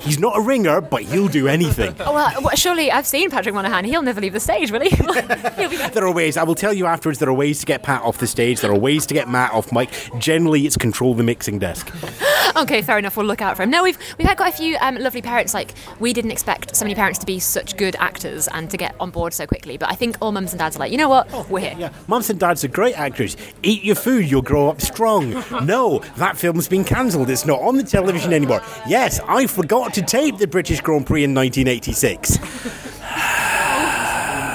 he's 0.00 0.18
not 0.18 0.36
a 0.36 0.40
ringer, 0.40 0.80
but 0.80 1.02
he'll 1.02 1.28
do 1.28 1.48
anything. 1.48 1.94
Oh, 2.00 2.12
well, 2.12 2.50
surely 2.54 2.92
I've 2.92 3.06
seen 3.06 3.30
Patrick 3.30 3.54
Monahan. 3.54 3.84
He'll 3.84 4.02
never 4.02 4.20
leave 4.20 4.34
the 4.34 4.40
stage, 4.40 4.70
will 4.70 4.80
he? 4.82 4.90
He'll 4.94 5.70
be 5.70 5.76
there. 5.76 5.90
There 5.94 6.06
are 6.06 6.12
ways. 6.12 6.36
I 6.36 6.42
will 6.42 6.56
tell 6.56 6.72
you 6.72 6.86
afterwards. 6.86 7.18
There 7.20 7.28
are 7.28 7.34
ways 7.34 7.60
to 7.60 7.66
get 7.66 7.82
Pat 7.82 8.02
off 8.02 8.18
the 8.18 8.26
stage. 8.26 8.60
There 8.60 8.70
are 8.70 8.78
ways 8.78 9.06
to 9.06 9.14
get 9.14 9.28
Matt 9.28 9.52
off 9.52 9.72
mic. 9.72 9.90
Generally, 10.18 10.66
it's 10.66 10.76
control 10.76 11.14
the 11.14 11.22
mixing 11.22 11.58
desk. 11.58 11.90
Okay, 12.56 12.82
fair 12.82 12.98
enough. 12.98 13.16
We'll 13.16 13.26
look 13.26 13.42
out 13.42 13.56
for 13.56 13.64
him. 13.64 13.70
Now, 13.70 13.82
we've 13.82 13.98
we've 14.16 14.28
had 14.28 14.36
quite 14.36 14.54
a 14.54 14.56
few 14.56 14.76
um, 14.80 14.94
lovely 14.96 15.22
parents. 15.22 15.54
Like 15.54 15.74
we 15.98 16.12
didn't 16.12 16.30
expect 16.30 16.76
so 16.76 16.84
many 16.84 16.94
parents 16.94 17.13
to 17.18 17.26
be 17.26 17.38
such 17.38 17.76
good 17.76 17.96
actors 17.98 18.48
and 18.48 18.70
to 18.70 18.76
get 18.76 18.94
on 19.00 19.10
board 19.10 19.32
so 19.32 19.46
quickly. 19.46 19.76
But 19.76 19.90
I 19.90 19.94
think 19.94 20.16
all 20.20 20.32
mums 20.32 20.52
and 20.52 20.58
dads 20.58 20.76
are 20.76 20.80
like, 20.80 20.92
you 20.92 20.98
know 20.98 21.08
what, 21.08 21.28
Oh, 21.32 21.46
we're 21.50 21.60
here. 21.60 21.74
Yeah, 21.78 21.92
mums 22.06 22.30
and 22.30 22.38
dads 22.38 22.64
are 22.64 22.68
great 22.68 22.98
actors. 22.98 23.36
Eat 23.62 23.82
your 23.84 23.96
food, 23.96 24.30
you'll 24.30 24.42
grow 24.42 24.68
up 24.68 24.80
strong. 24.80 25.30
no, 25.64 26.00
that 26.16 26.36
film's 26.36 26.68
been 26.68 26.84
cancelled. 26.84 27.30
It's 27.30 27.44
not 27.46 27.60
on 27.60 27.76
the 27.76 27.82
television 27.82 28.32
anymore. 28.32 28.62
Yes, 28.86 29.20
I 29.26 29.46
forgot 29.46 29.94
to 29.94 30.02
tape 30.02 30.38
the 30.38 30.46
British 30.46 30.80
Grand 30.80 31.06
Prix 31.06 31.24
in 31.24 31.34
1986. 31.34 32.38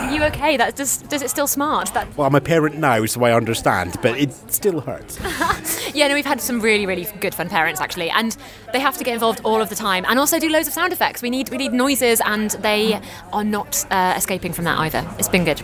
You 0.10 0.16
you 0.20 0.24
okay? 0.26 0.58
That 0.58 0.76
does 0.76 0.98
does 1.04 1.22
it 1.22 1.30
still 1.30 1.48
smart? 1.48 1.94
That 1.94 2.08
Well, 2.18 2.28
I'm 2.28 2.36
a 2.36 2.42
parent 2.42 2.78
now, 2.78 3.06
so 3.06 3.24
I 3.24 3.34
understand, 3.34 3.96
but 4.02 4.18
it 4.18 4.34
still 4.52 4.82
hurts. 4.82 5.18
yeah, 5.94 6.08
no, 6.08 6.14
we've 6.14 6.26
had 6.26 6.42
some 6.42 6.60
really 6.62 6.86
really 6.86 7.08
good 7.20 7.36
fun 7.36 7.50
parents 7.50 7.82
actually, 7.82 8.10
and 8.10 8.36
they 8.74 8.80
have 8.80 8.98
to 8.98 9.04
get 9.04 9.14
involved 9.14 9.42
all 9.44 9.62
of 9.62 9.70
the 9.70 9.76
time, 9.76 10.06
and 10.08 10.20
also 10.20 10.40
do 10.40 10.50
loads 10.50 10.68
of 10.68 10.74
sound 10.74 10.94
effects. 10.94 11.22
We 11.22 11.30
need 11.30 11.50
we 11.50 11.58
need 11.58 11.74
noises, 11.74 12.22
and 12.26 12.52
they 12.52 13.00
are 13.34 13.44
not 13.44 13.86
uh, 13.92 14.14
escaping 14.18 14.54
from 14.54 14.66
that 14.66 14.80
either. 14.80 15.08
It's 15.18 15.30
been 15.30 15.46
good. 15.46 15.62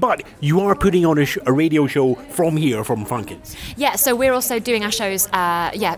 But 0.00 0.22
you 0.40 0.60
are 0.60 0.74
putting 0.74 1.04
on 1.06 1.18
a, 1.18 1.26
sh- 1.26 1.38
a 1.46 1.52
radio 1.52 1.86
show 1.86 2.14
from 2.14 2.56
here, 2.56 2.84
from 2.84 3.04
Fun 3.04 3.24
Kids. 3.24 3.56
Yeah, 3.76 3.96
so 3.96 4.14
we're 4.14 4.32
also 4.32 4.58
doing 4.58 4.84
our 4.84 4.90
shows, 4.92 5.26
uh, 5.28 5.70
yeah, 5.74 5.96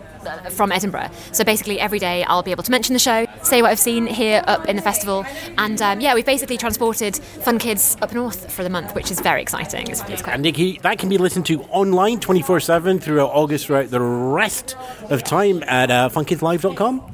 from 0.49 0.71
Edinburgh. 0.71 1.09
So 1.31 1.43
basically, 1.43 1.79
every 1.79 1.99
day 1.99 2.23
I'll 2.23 2.43
be 2.43 2.51
able 2.51 2.63
to 2.63 2.71
mention 2.71 2.93
the 2.93 2.99
show, 2.99 3.25
say 3.41 3.61
what 3.61 3.71
I've 3.71 3.79
seen 3.79 4.07
here 4.07 4.43
up 4.47 4.67
in 4.67 4.75
the 4.75 4.81
festival, 4.81 5.25
and 5.57 5.81
um, 5.81 5.99
yeah, 6.01 6.13
we've 6.13 6.25
basically 6.25 6.57
transported 6.57 7.15
Fun 7.17 7.59
Kids 7.59 7.97
up 8.01 8.13
north 8.13 8.51
for 8.51 8.63
the 8.63 8.69
month, 8.69 8.95
which 8.95 9.11
is 9.11 9.19
very 9.19 9.41
exciting. 9.41 9.87
It's, 9.89 10.01
it's 10.09 10.21
quite 10.21 10.33
And 10.33 10.43
Nikki, 10.43 10.79
that 10.79 10.99
can 10.99 11.09
be 11.09 11.17
listened 11.17 11.45
to 11.47 11.61
online 11.63 12.19
24 12.19 12.59
7 12.59 12.99
throughout 12.99 13.31
August, 13.31 13.62
throughout 13.65 13.89
the 13.89 14.01
rest 14.01 14.75
of 15.09 15.23
time 15.23 15.63
at 15.63 15.89
uh, 15.91 16.09
funkidslive.com. 16.09 17.11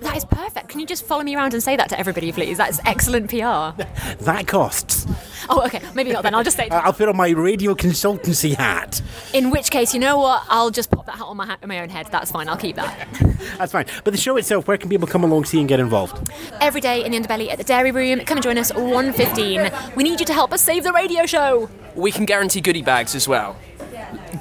That 0.00 0.16
is 0.16 0.24
perfect. 0.24 0.68
Can 0.68 0.80
you 0.80 0.86
just 0.86 1.04
follow 1.06 1.22
me 1.22 1.36
around 1.36 1.54
and 1.54 1.62
say 1.62 1.76
that 1.76 1.88
to 1.90 1.98
everybody, 1.98 2.32
please? 2.32 2.58
That's 2.58 2.80
excellent 2.84 3.30
PR. 3.30 3.80
That 4.24 4.46
costs. 4.48 5.06
Oh, 5.48 5.64
okay. 5.66 5.80
Maybe 5.94 6.12
not 6.12 6.22
then. 6.24 6.34
I'll 6.34 6.42
just 6.42 6.56
say 6.56 6.66
it. 6.66 6.72
I- 6.72 6.80
I'll 6.80 6.92
put 6.92 7.08
on 7.08 7.16
my 7.16 7.28
radio 7.30 7.74
consultancy 7.74 8.54
hat. 8.56 9.00
In 9.32 9.50
which 9.50 9.70
case, 9.70 9.94
you 9.94 10.00
know 10.00 10.18
what? 10.18 10.42
I'll 10.48 10.70
just 10.70 10.90
pop 10.90 11.06
that 11.06 11.16
hat 11.16 11.24
on 11.26 11.36
my, 11.36 11.46
ha- 11.46 11.58
on 11.62 11.68
my 11.68 11.78
own 11.80 11.88
head. 11.88 12.08
That's 12.10 12.32
fine. 12.32 12.48
I'll 12.48 12.56
keep 12.56 12.74
that. 12.76 13.08
That's 13.58 13.70
fine. 13.72 13.86
But 14.02 14.12
the 14.12 14.18
show 14.18 14.36
itself, 14.36 14.66
where 14.66 14.76
can 14.76 14.88
people 14.90 15.06
come 15.06 15.22
along, 15.22 15.44
see, 15.44 15.60
and 15.60 15.68
get 15.68 15.78
involved? 15.78 16.30
Every 16.60 16.80
day 16.80 17.04
in 17.04 17.12
the 17.12 17.20
underbelly 17.20 17.50
at 17.50 17.58
the 17.58 17.64
Dairy 17.64 17.92
Room. 17.92 18.20
Come 18.20 18.38
and 18.38 18.42
join 18.42 18.58
us 18.58 18.70
at 18.72 18.76
1.15. 18.78 19.94
We 19.96 20.02
need 20.02 20.18
you 20.20 20.26
to 20.26 20.32
help 20.34 20.52
us 20.52 20.62
save 20.62 20.82
the 20.82 20.92
radio 20.92 21.26
show. 21.26 21.68
We 21.94 22.10
can 22.10 22.24
guarantee 22.24 22.60
goodie 22.60 22.82
bags 22.82 23.14
as 23.14 23.28
well. 23.28 23.56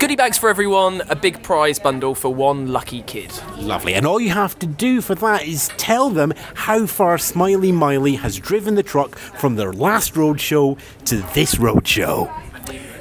Goodie 0.01 0.15
bags 0.15 0.35
for 0.35 0.49
everyone, 0.49 1.03
a 1.09 1.15
big 1.15 1.43
prize 1.43 1.77
bundle 1.77 2.15
for 2.15 2.33
one 2.33 2.69
lucky 2.69 3.03
kid. 3.03 3.31
Lovely. 3.59 3.93
And 3.93 4.03
all 4.03 4.19
you 4.19 4.31
have 4.31 4.57
to 4.57 4.65
do 4.65 4.99
for 4.99 5.13
that 5.13 5.45
is 5.45 5.67
tell 5.77 6.09
them 6.09 6.33
how 6.55 6.87
far 6.87 7.19
Smiley 7.19 7.71
Miley 7.71 8.15
has 8.15 8.39
driven 8.39 8.73
the 8.73 8.81
truck 8.81 9.15
from 9.15 9.57
their 9.57 9.71
last 9.71 10.17
road 10.17 10.41
show 10.41 10.75
to 11.05 11.17
this 11.35 11.59
road 11.59 11.87
show. 11.87 12.33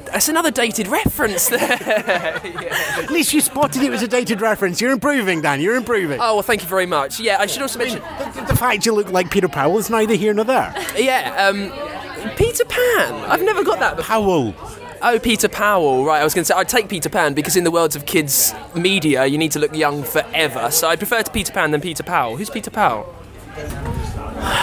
That's 0.05 0.29
another 0.29 0.51
dated 0.51 0.87
reference 0.89 1.49
there. 1.49 1.59
At 1.71 3.09
least 3.09 3.33
you 3.33 3.41
spotted 3.41 3.81
it 3.81 3.89
was 3.89 4.03
a 4.03 4.07
dated 4.07 4.39
reference. 4.39 4.79
You're 4.79 4.91
improving, 4.91 5.41
Dan. 5.41 5.59
You're 5.59 5.77
improving. 5.77 6.19
Oh, 6.21 6.35
well, 6.35 6.43
thank 6.43 6.61
you 6.61 6.67
very 6.67 6.85
much. 6.85 7.19
Yeah, 7.19 7.37
I 7.39 7.47
should 7.47 7.63
also 7.63 7.79
mention. 7.79 7.99
The, 7.99 8.45
the 8.49 8.55
fact 8.55 8.85
you 8.85 8.93
look 8.93 9.09
like 9.09 9.31
Peter 9.31 9.47
Powell 9.49 9.79
is 9.79 9.89
neither 9.89 10.13
here 10.13 10.35
nor 10.35 10.45
there. 10.45 10.71
Yeah, 10.95 11.47
um, 11.47 12.35
Peter 12.35 12.65
Pan. 12.65 13.13
I've 13.27 13.41
never 13.41 13.63
got 13.63 13.79
that 13.79 13.97
before. 13.97 14.07
Powell. 14.07 14.80
Oh, 15.03 15.17
Peter 15.19 15.47
Powell. 15.47 16.05
Right, 16.05 16.21
I 16.21 16.23
was 16.23 16.33
going 16.33 16.43
to 16.43 16.45
say 16.45 16.53
I'd 16.53 16.69
take 16.69 16.87
Peter 16.87 17.09
Pan 17.09 17.33
because 17.33 17.55
in 17.55 17.63
the 17.63 17.71
worlds 17.71 17.95
of 17.95 18.05
kids 18.05 18.53
media, 18.75 19.25
you 19.25 19.37
need 19.37 19.51
to 19.53 19.59
look 19.59 19.75
young 19.75 20.03
forever. 20.03 20.69
So 20.69 20.87
I'd 20.89 20.99
prefer 20.99 21.23
to 21.23 21.31
Peter 21.31 21.51
Pan 21.51 21.71
than 21.71 21.81
Peter 21.81 22.03
Powell. 22.03 22.37
Who's 22.37 22.51
Peter 22.51 22.69
Powell? 22.69 23.13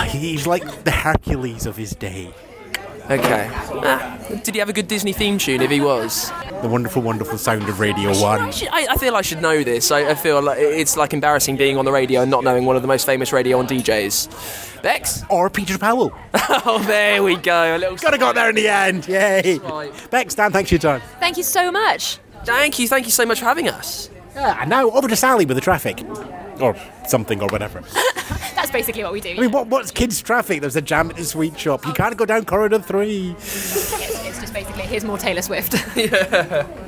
He's 0.07 0.47
like 0.47 0.85
the 0.85 0.93
Hercules 0.93 1.67
of 1.67 1.77
his 1.77 1.91
day. 1.91 2.33
Okay. 3.11 3.49
Ah, 3.53 4.19
did 4.45 4.55
he 4.55 4.59
have 4.61 4.69
a 4.69 4.73
good 4.73 4.87
Disney 4.87 5.13
theme 5.13 5.39
tune? 5.39 5.61
If 5.61 5.71
he 5.71 5.81
was, 5.81 6.31
The 6.63 6.69
wonderful, 6.69 7.03
wonderful 7.03 7.39
sound 7.39 7.69
of 7.69 7.79
Radio 7.79 8.13
1. 8.19 8.41
I, 8.41 8.51
should, 8.51 8.69
I, 8.73 8.87
I 8.91 8.97
feel 8.97 9.15
I 9.15 9.23
should 9.23 9.41
know 9.41 9.63
this. 9.63 9.93
I, 9.93 10.11
I 10.11 10.15
feel 10.17 10.43
like 10.43 10.59
it's 10.59 10.97
like 10.97 11.13
embarrassing 11.13 11.57
being 11.57 11.77
on 11.77 11.85
the 11.85 11.93
radio 11.93 12.23
and 12.23 12.31
not 12.33 12.43
knowing 12.43 12.65
one 12.65 12.75
of 12.75 12.83
the 12.83 12.89
most 12.89 13.07
famous 13.07 13.33
radio 13.33 13.61
on 13.61 13.69
DJs. 13.69 14.83
Bex. 14.83 15.23
Or 15.31 15.49
Peter 15.51 15.79
Powell. 15.79 16.13
Oh, 16.51 16.83
there 16.87 17.23
we 17.23 17.37
go. 17.37 17.77
A 17.77 17.79
little. 17.79 17.97
Gotta 17.97 18.19
got 18.19 18.35
there 18.35 18.49
in 18.49 18.57
the 18.57 18.69
end. 18.69 19.07
Yay. 19.07 19.59
Right. 19.59 20.11
Bex, 20.11 20.35
Dan, 20.35 20.51
thanks 20.51 20.71
for 20.71 20.75
your 20.75 20.81
time. 20.81 21.01
Thank 21.21 21.37
you 21.37 21.43
so 21.43 21.71
much. 21.71 22.19
Thank 22.45 22.79
you. 22.79 22.89
Thank 22.89 23.05
you 23.07 23.13
so 23.13 23.25
much 23.25 23.39
for 23.39 23.45
having 23.45 23.69
us. 23.69 24.11
Yeah, 24.35 24.59
and 24.61 24.69
now 24.69 24.91
over 24.91 25.09
to 25.09 25.17
Sally 25.17 25.47
with 25.47 25.57
the 25.57 25.61
traffic. 25.61 26.03
Or 26.61 26.75
something, 27.07 27.41
or 27.41 27.49
whatever. 27.49 27.81
That's 28.55 28.71
basically 28.71 29.05
what 29.05 29.13
we 29.13 29.21
do. 29.21 29.31
I 29.31 29.41
mean, 29.41 29.53
what, 29.53 29.69
what's 29.69 29.91
kids' 29.91 30.21
traffic? 30.21 30.61
There's 30.61 30.77
a 30.77 30.83
jam 30.83 31.11
at 31.11 31.17
the 31.17 31.25
sweet 31.25 31.59
shop. 31.59 31.87
You 31.87 31.93
can't 31.93 32.17
go 32.17 32.25
down 32.25 32.45
corridor 32.45 32.81
three. 32.81 33.37
It's, 34.49 34.57
it's 34.57 34.67
just 34.67 34.67
basically 34.67 34.91
here's 34.91 35.05
more 35.05 35.19
Taylor 35.19 35.43
Swift. 35.43 35.75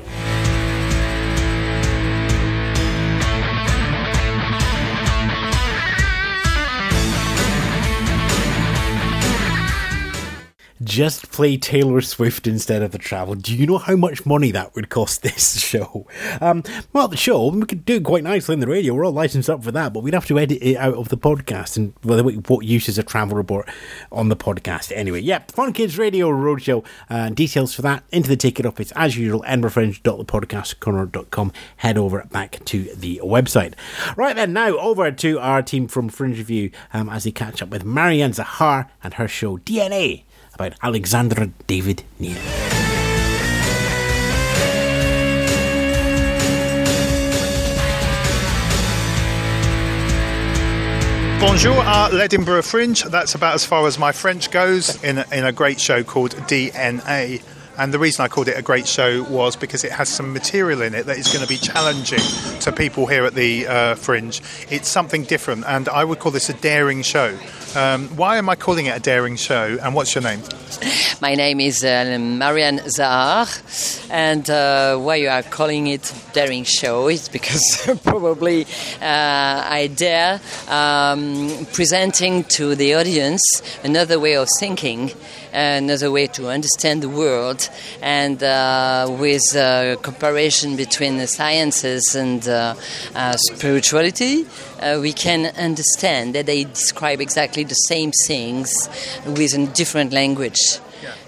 Just 10.83 11.31
play 11.31 11.57
Taylor 11.57 12.01
Swift 12.01 12.47
instead 12.47 12.81
of 12.81 12.91
the 12.91 12.97
travel. 12.97 13.35
Do 13.35 13.55
you 13.55 13.67
know 13.67 13.77
how 13.77 13.95
much 13.95 14.25
money 14.25 14.51
that 14.51 14.73
would 14.75 14.89
cost 14.89 15.21
this 15.23 15.59
show? 15.59 16.07
Um, 16.39 16.63
well, 16.93 17.07
the 17.07 17.17
show, 17.17 17.47
we 17.49 17.65
could 17.65 17.85
do 17.85 17.95
it 17.97 18.03
quite 18.03 18.23
nicely 18.23 18.53
in 18.53 18.59
the 18.61 18.67
radio. 18.67 18.93
We're 18.93 19.05
all 19.05 19.11
licensed 19.11 19.49
up 19.49 19.63
for 19.63 19.71
that, 19.71 19.93
but 19.93 20.01
we'd 20.01 20.13
have 20.13 20.25
to 20.27 20.39
edit 20.39 20.59
it 20.61 20.75
out 20.77 20.95
of 20.95 21.09
the 21.09 21.17
podcast 21.17 21.77
and 21.77 21.93
whether 22.03 22.23
we- 22.23 22.35
what 22.35 22.65
use 22.65 22.87
is 22.89 22.97
a 22.97 23.03
travel 23.03 23.35
report 23.37 23.69
on 24.11 24.29
the 24.29 24.35
podcast. 24.35 24.91
Anyway, 24.95 25.21
yep, 25.21 25.51
Fun 25.51 25.73
Kids 25.73 25.97
Radio 25.97 26.29
Roadshow. 26.29 26.85
Uh, 27.09 27.29
details 27.29 27.73
for 27.73 27.81
that 27.83 28.03
into 28.11 28.29
the 28.29 28.37
ticket. 28.37 28.65
It's 28.79 28.91
as 28.93 29.17
usual, 29.17 29.43
edinburghfringe.thepodcastcorner.com. 29.47 31.51
Head 31.77 31.97
over 31.97 32.25
back 32.31 32.63
to 32.65 32.83
the 32.95 33.19
website. 33.23 33.73
Right 34.15 34.35
then, 34.35 34.53
now 34.53 34.77
over 34.77 35.11
to 35.11 35.39
our 35.39 35.61
team 35.61 35.87
from 35.87 36.09
Fringe 36.09 36.37
Review 36.37 36.71
um, 36.93 37.09
as 37.09 37.23
they 37.25 37.31
catch 37.31 37.61
up 37.61 37.69
with 37.69 37.83
Marianne 37.85 38.31
Zahar 38.31 38.89
and 39.03 39.13
her 39.15 39.27
show 39.27 39.57
DNA 39.57 40.23
about 40.53 40.73
Alexandra 40.81 41.49
David 41.67 42.03
Neal. 42.19 42.37
Bonjour 51.41 51.75
à 51.83 52.11
l'Edinburgh 52.11 52.63
Fringe. 52.63 53.01
That's 53.09 53.33
about 53.33 53.55
as 53.55 53.65
far 53.65 53.87
as 53.87 53.97
my 53.97 54.11
French 54.11 54.51
goes 54.51 55.03
in 55.03 55.17
a, 55.17 55.25
in 55.31 55.43
a 55.43 55.51
great 55.51 55.79
show 55.79 56.03
called 56.03 56.35
DNA. 56.47 57.41
And 57.81 57.91
the 57.91 57.97
reason 57.97 58.23
I 58.23 58.27
called 58.27 58.47
it 58.47 58.55
a 58.55 58.61
great 58.61 58.87
show 58.87 59.23
was 59.23 59.55
because 59.55 59.83
it 59.83 59.91
has 59.91 60.07
some 60.07 60.33
material 60.33 60.83
in 60.83 60.93
it 60.93 61.07
that 61.07 61.17
is 61.17 61.25
going 61.29 61.41
to 61.41 61.47
be 61.47 61.57
challenging 61.57 62.19
to 62.59 62.71
people 62.71 63.07
here 63.07 63.25
at 63.25 63.33
the 63.33 63.65
uh, 63.65 63.95
Fringe. 63.95 64.39
It's 64.69 64.87
something 64.87 65.23
different, 65.23 65.65
and 65.65 65.89
I 65.89 66.03
would 66.03 66.19
call 66.19 66.31
this 66.31 66.47
a 66.47 66.53
daring 66.53 67.01
show. 67.01 67.35
Um, 67.75 68.07
why 68.09 68.37
am 68.37 68.49
I 68.49 68.55
calling 68.55 68.85
it 68.85 68.95
a 68.95 68.99
daring 68.99 69.35
show? 69.35 69.79
And 69.81 69.95
what's 69.95 70.13
your 70.13 70.21
name? 70.21 70.41
My 71.21 71.33
name 71.33 71.59
is 71.59 71.83
uh, 71.83 72.17
Marianne 72.19 72.81
Zahar, 72.81 73.47
and 74.11 74.47
uh, 74.47 74.97
why 74.97 75.15
you 75.15 75.29
are 75.29 75.41
calling 75.41 75.87
it 75.87 76.13
daring 76.33 76.65
show 76.65 77.07
is 77.07 77.29
because 77.29 77.89
probably 78.03 78.65
uh, 79.01 79.63
I 79.79 79.89
dare 79.95 80.39
um, 80.69 81.65
presenting 81.73 82.43
to 82.55 82.75
the 82.75 82.93
audience 82.93 83.41
another 83.83 84.19
way 84.19 84.35
of 84.35 84.47
thinking, 84.59 85.11
another 85.53 86.11
way 86.11 86.27
to 86.27 86.49
understand 86.49 87.01
the 87.03 87.09
world, 87.09 87.69
and 88.01 88.41
uh, 88.41 89.07
with 89.19 89.55
uh, 89.55 89.95
comparison 90.01 90.75
between 90.75 91.17
the 91.17 91.27
sciences 91.27 92.15
and 92.15 92.47
uh, 92.47 92.75
uh, 93.15 93.37
spirituality, 93.37 94.45
we 94.99 95.13
can 95.13 95.45
understand 95.57 96.33
that 96.35 96.45
they 96.45 96.63
describe 96.63 97.21
exactly 97.21 97.63
the 97.63 97.75
same 97.75 98.11
things 98.27 98.89
with 99.25 99.53
a 99.53 99.67
different 99.67 100.11
language 100.11 100.79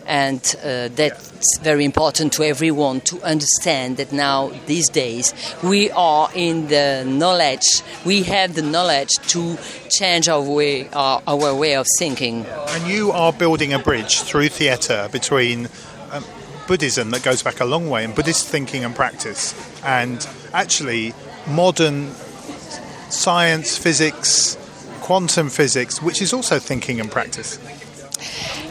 and 0.06 0.56
uh, 0.64 0.90
that's 0.90 1.58
very 1.60 1.86
important 1.86 2.34
to 2.34 2.44
everyone 2.44 3.02
to 3.02 3.22
understand 3.24 3.98
that 3.98 4.12
now 4.12 4.52
these 4.66 4.90
days 4.90 5.34
we 5.64 5.92
are 5.92 6.30
in 6.36 6.68
the 6.68 7.04
knowledge 7.06 7.82
we 8.06 8.24
have 8.24 8.56
the 8.56 8.62
knowledge 8.62 9.14
to 9.28 9.58
change 9.90 10.28
our 10.28 10.42
way 10.42 10.90
our, 10.90 11.22
our 11.28 11.56
way 11.56 11.76
of 11.76 11.86
thinking 12.00 12.46
And 12.70 12.88
you 12.88 13.12
are 13.12 13.32
building 13.32 13.74
a 13.74 13.80
bridge 13.80 14.22
through 14.22 14.50
theatre 14.50 15.10
between 15.12 15.68
um, 16.12 16.24
Buddhism 16.68 17.12
that 17.12 17.24
goes 17.24 17.44
back 17.44 17.60
a 17.60 17.66
long 17.66 17.90
way 17.90 18.04
and 18.04 18.16
Buddhist 18.16 18.48
thinking 18.48 18.84
and 18.84 18.96
practice, 18.96 19.54
and 19.84 20.26
actually 20.54 21.14
modern 21.48 22.12
science, 23.10 23.78
physics, 23.78 24.58
quantum 25.02 25.50
physics, 25.50 26.02
which 26.02 26.22
is 26.22 26.34
also 26.34 26.60
thinking 26.60 27.00
and 27.00 27.12
practice. 27.12 27.60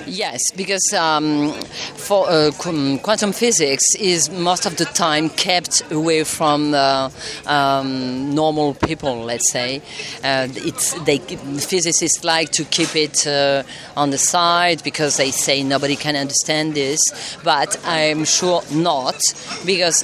Yes, 0.07 0.41
because 0.57 0.93
um, 0.93 1.53
for 1.53 2.29
uh, 2.29 2.51
quantum 2.53 3.33
physics 3.33 3.85
is 3.99 4.31
most 4.31 4.67
of 4.67 4.77
the 4.77 4.85
time 4.85 5.31
kept 5.31 5.91
away 5.93 6.25
from 6.25 6.75
uh, 6.75 7.11
um, 7.47 8.35
normal 8.35 8.75
people. 8.75 9.23
Let's 9.25 9.51
say 9.53 9.83
uh, 10.25 10.49
it's 10.51 10.95
they 11.05 11.19
physicists 11.19 12.25
like 12.25 12.51
to 12.53 12.65
keep 12.65 12.97
it 12.97 13.27
uh, 13.27 13.63
on 13.97 14.11
the 14.11 14.19
side 14.19 14.83
because 14.83 15.17
they 15.17 15.31
say 15.31 15.63
nobody 15.63 15.97
can 15.97 16.17
understand 16.17 16.75
this. 16.75 17.01
But 17.45 17.79
I'm 17.85 18.25
sure 18.25 18.63
not 18.73 19.21
because 19.65 20.03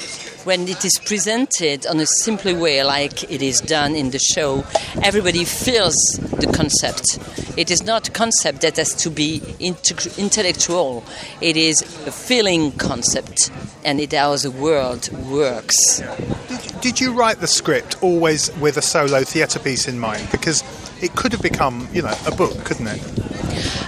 when 0.48 0.66
it 0.66 0.82
is 0.82 0.98
presented 1.04 1.86
on 1.88 2.00
a 2.00 2.06
simple 2.06 2.58
way 2.58 2.82
like 2.82 3.22
it 3.30 3.42
is 3.42 3.60
done 3.60 3.94
in 3.94 4.12
the 4.12 4.18
show, 4.18 4.64
everybody 5.02 5.44
feels 5.44 5.94
the 6.38 6.50
concept. 6.56 7.18
It 7.58 7.70
is 7.70 7.82
not 7.82 8.08
a 8.08 8.10
concept 8.10 8.62
that 8.62 8.78
has 8.78 8.94
to 8.94 9.10
be 9.10 9.40
inte- 9.60 10.18
intellectual. 10.18 11.04
It 11.42 11.58
is 11.58 11.82
a 12.06 12.10
feeling 12.10 12.72
concept, 12.72 13.50
and 13.84 14.00
it 14.00 14.14
how 14.14 14.36
the 14.36 14.50
world 14.50 15.12
works. 15.28 16.00
Did, 16.48 16.80
did 16.80 17.00
you 17.02 17.12
write 17.12 17.40
the 17.40 17.46
script 17.46 18.02
always 18.02 18.50
with 18.56 18.78
a 18.78 18.82
solo 18.82 19.24
theatre 19.24 19.58
piece 19.58 19.86
in 19.86 19.98
mind? 19.98 20.30
Because 20.30 20.64
it 21.02 21.14
could 21.14 21.32
have 21.32 21.42
become, 21.42 21.86
you 21.92 22.00
know, 22.00 22.14
a 22.26 22.34
book, 22.34 22.56
couldn't 22.64 22.86
it? 22.86 23.37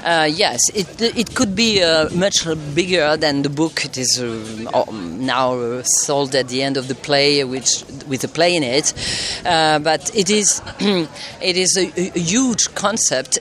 Uh, 0.05 0.29
yes, 0.31 0.61
it 0.75 1.01
it 1.01 1.35
could 1.35 1.55
be 1.55 1.83
uh, 1.83 2.09
much 2.11 2.47
bigger 2.75 3.17
than 3.17 3.43
the 3.43 3.49
book. 3.49 3.85
It 3.85 3.97
is 3.99 4.21
uh, 4.21 4.85
now 4.93 5.55
uh, 5.55 5.83
sold 5.83 6.35
at 6.35 6.49
the 6.49 6.63
end 6.63 6.77
of 6.77 6.89
the 6.89 6.95
play, 6.95 7.45
which 7.45 7.85
with 8.09 8.25
a 8.25 8.29
play 8.29 8.57
in 8.57 8.63
it. 8.63 8.93
Uh, 9.45 9.79
but 9.79 10.11
it 10.15 10.31
is 10.31 10.63
it 10.81 11.57
is 11.57 11.77
a, 11.77 11.87
a 11.97 12.19
huge 12.19 12.75
concept. 12.75 13.39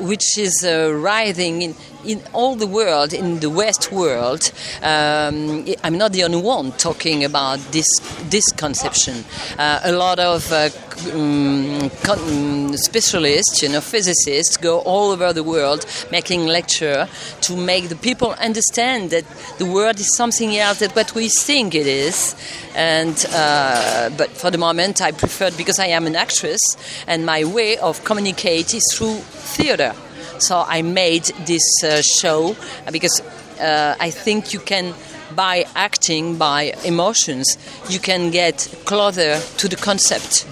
Which 0.00 0.38
is 0.38 0.66
writhing 0.66 1.62
in, 1.62 1.74
in 2.06 2.22
all 2.32 2.54
the 2.54 2.66
world, 2.66 3.12
in 3.12 3.40
the 3.40 3.50
West 3.50 3.92
world. 3.92 4.52
Um, 4.82 5.66
I'm 5.82 5.98
not 5.98 6.12
the 6.12 6.24
only 6.24 6.40
one 6.40 6.72
talking 6.72 7.24
about 7.24 7.58
this 7.72 7.86
this 8.30 8.52
conception. 8.52 9.24
Uh, 9.58 9.80
a 9.82 9.92
lot 9.92 10.18
of 10.18 10.50
uh, 10.52 10.70
um, 11.12 11.90
con- 12.02 12.76
specialists, 12.76 13.62
you 13.62 13.68
know, 13.68 13.80
physicists, 13.80 14.56
go 14.56 14.80
all 14.80 15.10
over 15.10 15.32
the 15.32 15.42
world 15.42 15.84
making 16.10 16.46
lecture 16.46 17.08
to 17.42 17.56
make 17.56 17.88
the 17.88 17.96
people 17.96 18.32
understand 18.40 19.10
that 19.10 19.24
the 19.58 19.66
world 19.66 19.98
is 20.00 20.14
something 20.16 20.56
else 20.56 20.78
than 20.78 20.90
what 20.90 21.14
we 21.14 21.28
think 21.28 21.74
it 21.74 21.86
is. 21.86 22.34
And 22.74 23.16
uh, 23.32 24.10
but 24.16 24.30
for 24.30 24.50
the 24.50 24.58
moment, 24.58 25.02
I 25.02 25.12
prefer 25.12 25.50
because 25.50 25.78
I 25.78 25.86
am 25.86 26.06
an 26.06 26.16
actress, 26.16 26.60
and 27.06 27.26
my 27.26 27.44
way 27.44 27.78
of 27.78 28.04
communicate 28.04 28.74
is 28.74 28.84
through 28.94 29.16
theater. 29.56 29.94
So 30.38 30.64
I 30.66 30.82
made 30.82 31.24
this 31.46 31.84
uh, 31.84 32.02
show 32.02 32.56
because 32.92 33.20
uh, 33.60 33.96
I 33.98 34.10
think 34.10 34.52
you 34.52 34.60
can, 34.60 34.94
by 35.34 35.64
acting, 35.74 36.36
by 36.36 36.74
emotions, 36.84 37.58
you 37.88 37.98
can 37.98 38.30
get 38.30 38.68
closer 38.84 39.40
to 39.40 39.68
the 39.68 39.76
concept 39.76 40.46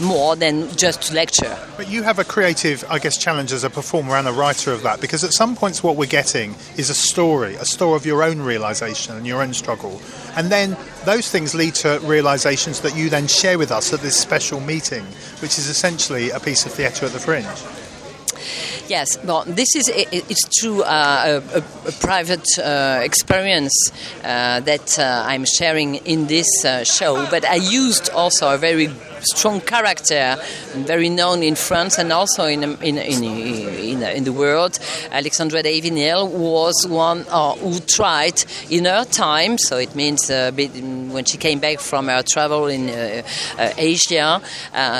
more 0.00 0.36
than 0.36 0.68
just 0.76 1.12
lecture. 1.12 1.56
But 1.76 1.88
you 1.88 2.02
have 2.02 2.18
a 2.18 2.24
creative, 2.24 2.84
I 2.90 2.98
guess, 2.98 3.16
challenge 3.16 3.52
as 3.52 3.64
a 3.64 3.70
performer 3.70 4.16
and 4.16 4.26
a 4.26 4.32
writer 4.32 4.72
of 4.72 4.82
that, 4.82 5.00
because 5.00 5.22
at 5.24 5.32
some 5.32 5.54
points 5.54 5.82
what 5.82 5.96
we're 5.96 6.06
getting 6.06 6.56
is 6.76 6.90
a 6.90 6.94
story, 6.94 7.54
a 7.54 7.64
story 7.64 7.96
of 7.96 8.04
your 8.04 8.22
own 8.22 8.40
realization 8.40 9.16
and 9.16 9.26
your 9.26 9.40
own 9.40 9.54
struggle. 9.54 10.00
And 10.36 10.50
then 10.50 10.76
those 11.04 11.30
things 11.30 11.54
lead 11.54 11.74
to 11.76 12.00
realizations 12.02 12.80
that 12.80 12.96
you 12.96 13.08
then 13.08 13.28
share 13.28 13.58
with 13.58 13.70
us 13.70 13.92
at 13.92 14.00
this 14.00 14.16
special 14.16 14.60
meeting, 14.60 15.04
which 15.40 15.58
is 15.58 15.68
essentially 15.68 16.30
a 16.30 16.40
piece 16.40 16.66
of 16.66 16.72
theatre 16.72 17.06
at 17.06 17.12
the 17.12 17.20
Fringe. 17.20 17.46
Yes, 18.88 19.22
well, 19.22 19.44
this 19.46 19.76
is 19.76 19.88
it, 19.88 20.08
it's 20.12 20.48
true 20.60 20.82
uh, 20.82 21.42
a, 21.52 21.58
a, 21.58 21.92
private 22.00 22.46
uh, 22.58 23.00
experience 23.02 23.92
uh, 24.24 24.60
that 24.60 24.98
uh, 24.98 25.24
I'm 25.26 25.44
sharing 25.44 25.96
in 26.06 26.26
this 26.26 26.64
uh, 26.64 26.84
show. 26.84 27.26
But 27.30 27.44
I 27.44 27.56
used 27.56 28.08
also 28.08 28.54
a 28.54 28.56
very 28.56 28.88
strong 29.20 29.60
character, 29.60 30.36
very 30.72 31.10
known 31.10 31.42
in 31.42 31.54
France 31.54 31.98
and 31.98 32.10
also 32.12 32.46
in 32.46 32.64
in 32.80 32.96
in, 32.96 33.24
in, 33.24 34.02
in 34.02 34.24
the 34.24 34.32
world. 34.32 34.78
Alexandra 35.10 35.62
David-Néel 35.62 36.30
was 36.30 36.86
one 36.88 37.26
uh, 37.28 37.56
who 37.56 37.80
tried 37.80 38.42
in 38.70 38.86
her 38.86 39.04
time, 39.04 39.58
so 39.58 39.76
it 39.76 39.94
means 39.94 40.30
uh, 40.30 40.50
when 40.52 41.26
she 41.26 41.36
came 41.36 41.58
back 41.58 41.80
from 41.80 42.08
her 42.08 42.22
travel 42.22 42.68
in 42.68 42.88
uh, 42.88 43.22
Asia, 43.76 44.40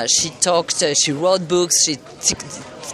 she 0.07 0.29
talked, 0.41 0.83
she 0.95 1.11
wrote 1.11 1.47
books, 1.47 1.85
she 1.85 1.95
t- 1.95 2.35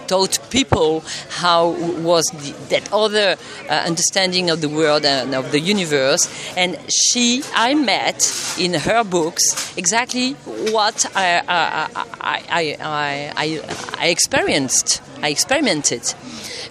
taught 0.07 0.39
people 0.49 1.03
how 1.29 1.69
was 2.01 2.25
the, 2.25 2.51
that 2.69 2.91
other 2.91 3.35
uh, 3.69 3.73
understanding 3.85 4.49
of 4.49 4.61
the 4.61 4.69
world 4.69 5.05
and 5.05 5.33
of 5.33 5.51
the 5.51 5.59
universe. 5.59 6.29
And 6.55 6.77
she 6.91 7.43
i 7.53 7.73
met 7.73 8.19
in 8.59 8.73
her 8.73 9.03
books 9.03 9.77
exactly 9.77 10.33
what 10.71 11.05
i 11.15 11.41
i 11.47 12.43
i 12.49 13.61
i, 13.99 14.07
experienced. 14.07 15.01
I 15.21 15.29
experimented. 15.29 16.13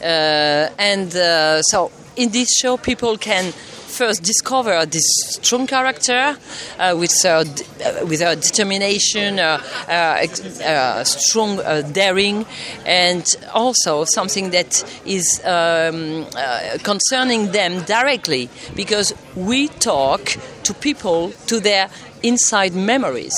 Uh, 0.01 0.69
and 0.79 1.15
uh, 1.17 1.63
so 1.63 1.91
in 2.17 2.31
this 2.31 2.53
show 2.53 2.77
people 2.77 3.17
can 3.17 3.53
first 3.95 4.23
discover 4.23 4.85
this 4.87 5.07
strong 5.31 5.67
character 5.67 6.37
uh, 6.79 6.97
with 6.99 7.15
her, 7.23 7.45
uh, 7.45 8.07
with 8.07 8.21
her 8.21 8.35
determination, 8.35 9.39
uh, 9.39 9.63
uh, 9.89 10.27
uh, 10.65 11.05
strong 11.05 11.61
uh, 11.61 11.83
daring, 11.93 12.45
and 12.85 13.25
also 13.53 14.05
something 14.05 14.51
that 14.51 14.85
is 15.07 15.41
um, 15.45 16.27
uh, 16.37 16.79
concerning 16.83 17.53
them 17.53 17.83
directly 17.85 18.49
because 18.75 19.15
we 19.37 19.69
talk 19.69 20.37
to 20.65 20.75
people 20.75 21.31
to 21.47 21.61
their 21.61 21.89
inside 22.23 22.75
memories 22.75 23.37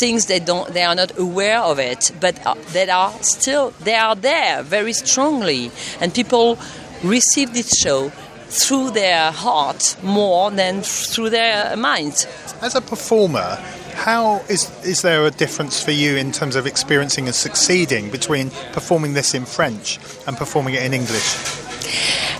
things 0.00 0.26
they 0.26 0.38
don't 0.38 0.72
they 0.72 0.82
are 0.82 0.94
not 0.94 1.12
aware 1.18 1.60
of 1.60 1.78
it 1.78 2.10
but 2.18 2.34
uh, 2.46 2.54
that 2.72 2.88
are 2.88 3.12
still 3.22 3.70
they 3.80 3.94
are 3.94 4.16
there 4.16 4.62
very 4.62 4.94
strongly 4.94 5.70
and 6.00 6.14
people 6.14 6.58
receive 7.02 7.52
this 7.52 7.68
show 7.78 8.10
through 8.54 8.90
their 8.90 9.32
heart 9.32 9.96
more 10.02 10.50
than 10.50 10.82
through 10.82 11.30
their 11.30 11.76
mind 11.76 12.26
As 12.62 12.74
a 12.74 12.80
performer, 12.80 13.58
how 13.94 14.42
is 14.48 14.70
is 14.84 15.02
there 15.02 15.26
a 15.26 15.30
difference 15.30 15.82
for 15.82 15.92
you 15.92 16.16
in 16.16 16.32
terms 16.32 16.56
of 16.56 16.66
experiencing 16.66 17.26
and 17.26 17.34
succeeding 17.34 18.10
between 18.10 18.50
performing 18.72 19.14
this 19.14 19.34
in 19.34 19.44
French 19.44 19.98
and 20.26 20.36
performing 20.36 20.74
it 20.74 20.82
in 20.82 20.94
English? 20.94 21.60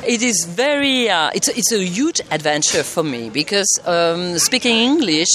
it 0.06 0.22
is 0.22 0.44
very 0.44 1.08
uh, 1.08 1.30
it's, 1.34 1.48
it's 1.48 1.72
a 1.72 1.82
huge 1.82 2.20
adventure 2.30 2.82
for 2.82 3.02
me 3.02 3.30
because 3.30 3.68
um, 3.86 4.38
speaking 4.38 4.76
english 4.76 5.32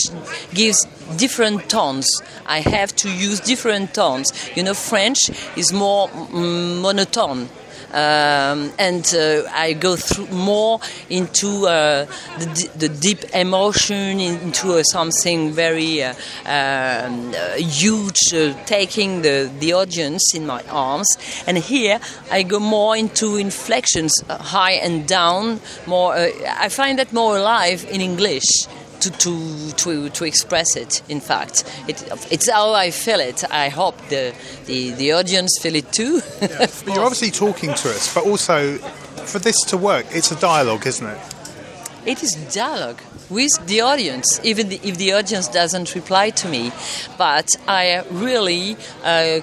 gives 0.54 0.86
different 1.18 1.70
tones. 1.70 2.08
I 2.46 2.60
have 2.62 2.96
to 2.98 3.10
use 3.10 3.40
different 3.40 3.94
tones. 3.94 4.32
You 4.56 4.64
know 4.64 4.74
french 4.74 5.20
is 5.56 5.74
more 5.74 6.08
mm, 6.08 6.82
monotone 6.82 7.50
um, 7.94 8.72
and 8.78 9.06
uh, 9.16 9.44
I 9.52 9.74
go 9.74 9.96
through 9.96 10.28
more 10.28 10.80
into 11.10 11.68
uh, 11.68 12.06
the, 12.38 12.70
the 12.78 12.90
deep 12.90 13.24
emotion, 13.34 14.20
into 14.20 14.74
uh, 14.74 14.84
something 14.84 15.52
very 15.52 16.04
uh, 16.04 16.14
um, 16.46 17.34
uh, 17.36 17.56
huge, 17.56 18.20
taking 18.66 19.22
the, 19.22 19.52
the 19.60 19.74
audience 19.74 20.34
in 20.34 20.46
my 20.46 20.64
arms. 20.70 21.08
And 21.48 21.58
here 21.58 22.00
I 22.32 22.44
go 22.44 22.60
more 22.60 22.96
into 22.96 23.38
inflections, 23.38 24.14
high 24.30 24.74
and 24.74 25.08
down. 25.08 25.60
More, 25.86 26.14
I 26.14 26.70
find 26.70 27.00
that 27.00 27.12
more 27.14 27.38
alive 27.38 27.86
in 27.90 28.02
English 28.02 28.68
to, 29.02 29.10
to, 29.12 29.72
to, 29.72 30.10
to 30.10 30.26
express 30.26 30.76
it, 30.76 31.02
in 31.10 31.20
fact. 31.20 31.64
It, 31.88 32.04
it's 32.32 32.50
how 32.50 32.74
I 32.74 32.92
feel 32.92 33.20
it. 33.20 33.44
I 33.52 33.70
hope 33.70 33.98
the, 34.10 34.34
the, 34.66 34.92
the 34.92 35.14
audience 35.14 35.58
feel 35.62 35.76
it 35.76 35.92
too. 35.92 36.22
But 36.40 36.96
you're 36.96 37.04
obviously 37.04 37.32
talking 37.32 37.74
to 37.74 37.90
us, 37.90 38.14
but 38.14 38.26
also 38.26 38.78
for 39.26 39.40
this 39.40 39.62
to 39.66 39.78
work, 39.78 40.06
it's 40.12 40.32
a 40.32 40.40
dialogue, 40.40 40.86
isn't 40.88 41.08
it? 41.08 41.20
it 42.06 42.24
is 42.24 42.36
dialogue 42.54 43.00
with 43.30 43.52
the 43.68 43.82
audience, 43.82 44.40
even 44.44 44.70
the, 44.70 44.80
if 44.84 44.98
the 44.98 45.14
audience 45.14 45.48
doesn't 45.48 45.94
reply 45.96 46.30
to 46.32 46.48
me. 46.48 46.72
But 47.18 47.50
I 47.68 48.04
really 48.10 48.78
uh, 49.04 49.42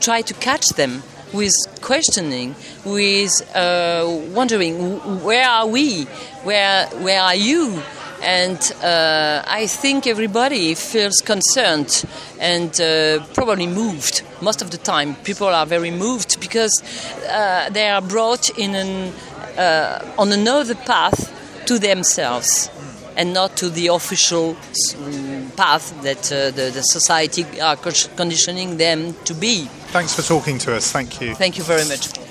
try 0.00 0.22
to 0.22 0.34
catch 0.34 0.66
them 0.76 1.02
with 1.32 1.54
questioning, 1.80 2.54
with 2.84 3.32
uh, 3.56 4.06
wondering 4.32 5.22
where 5.24 5.48
are 5.48 5.66
we, 5.66 6.04
where 6.44 6.86
where 7.02 7.20
are 7.20 7.34
you, 7.34 7.82
and 8.24 8.72
uh, 8.82 9.42
I 9.46 9.66
think 9.66 10.06
everybody 10.06 10.74
feels 10.74 11.16
concerned 11.16 12.04
and 12.40 12.80
uh, 12.80 13.24
probably 13.34 13.66
moved. 13.66 14.22
Most 14.40 14.62
of 14.62 14.70
the 14.70 14.78
time, 14.78 15.14
people 15.16 15.48
are 15.48 15.66
very 15.66 15.90
moved 15.90 16.40
because 16.40 16.72
uh, 17.28 17.68
they 17.70 17.88
are 17.90 18.02
brought 18.02 18.50
in 18.58 18.74
an, 18.74 19.12
uh, 19.58 20.14
on 20.18 20.32
another 20.32 20.74
path 20.74 21.30
to 21.66 21.78
themselves 21.78 22.70
and 23.16 23.32
not 23.32 23.56
to 23.56 23.68
the 23.68 23.88
official 23.88 24.54
mm, 24.54 25.56
path 25.56 25.94
that 26.02 26.32
uh, 26.32 26.50
the, 26.50 26.70
the 26.70 26.82
society 26.82 27.44
are 27.60 27.76
conditioning 27.76 28.76
them 28.76 29.14
to 29.24 29.34
be. 29.34 29.66
Thanks 29.92 30.14
for 30.14 30.22
talking 30.22 30.58
to 30.58 30.74
us. 30.74 30.90
Thank 30.90 31.20
you. 31.20 31.34
Thank 31.34 31.58
you 31.58 31.64
very 31.64 31.86
much. 31.86 32.23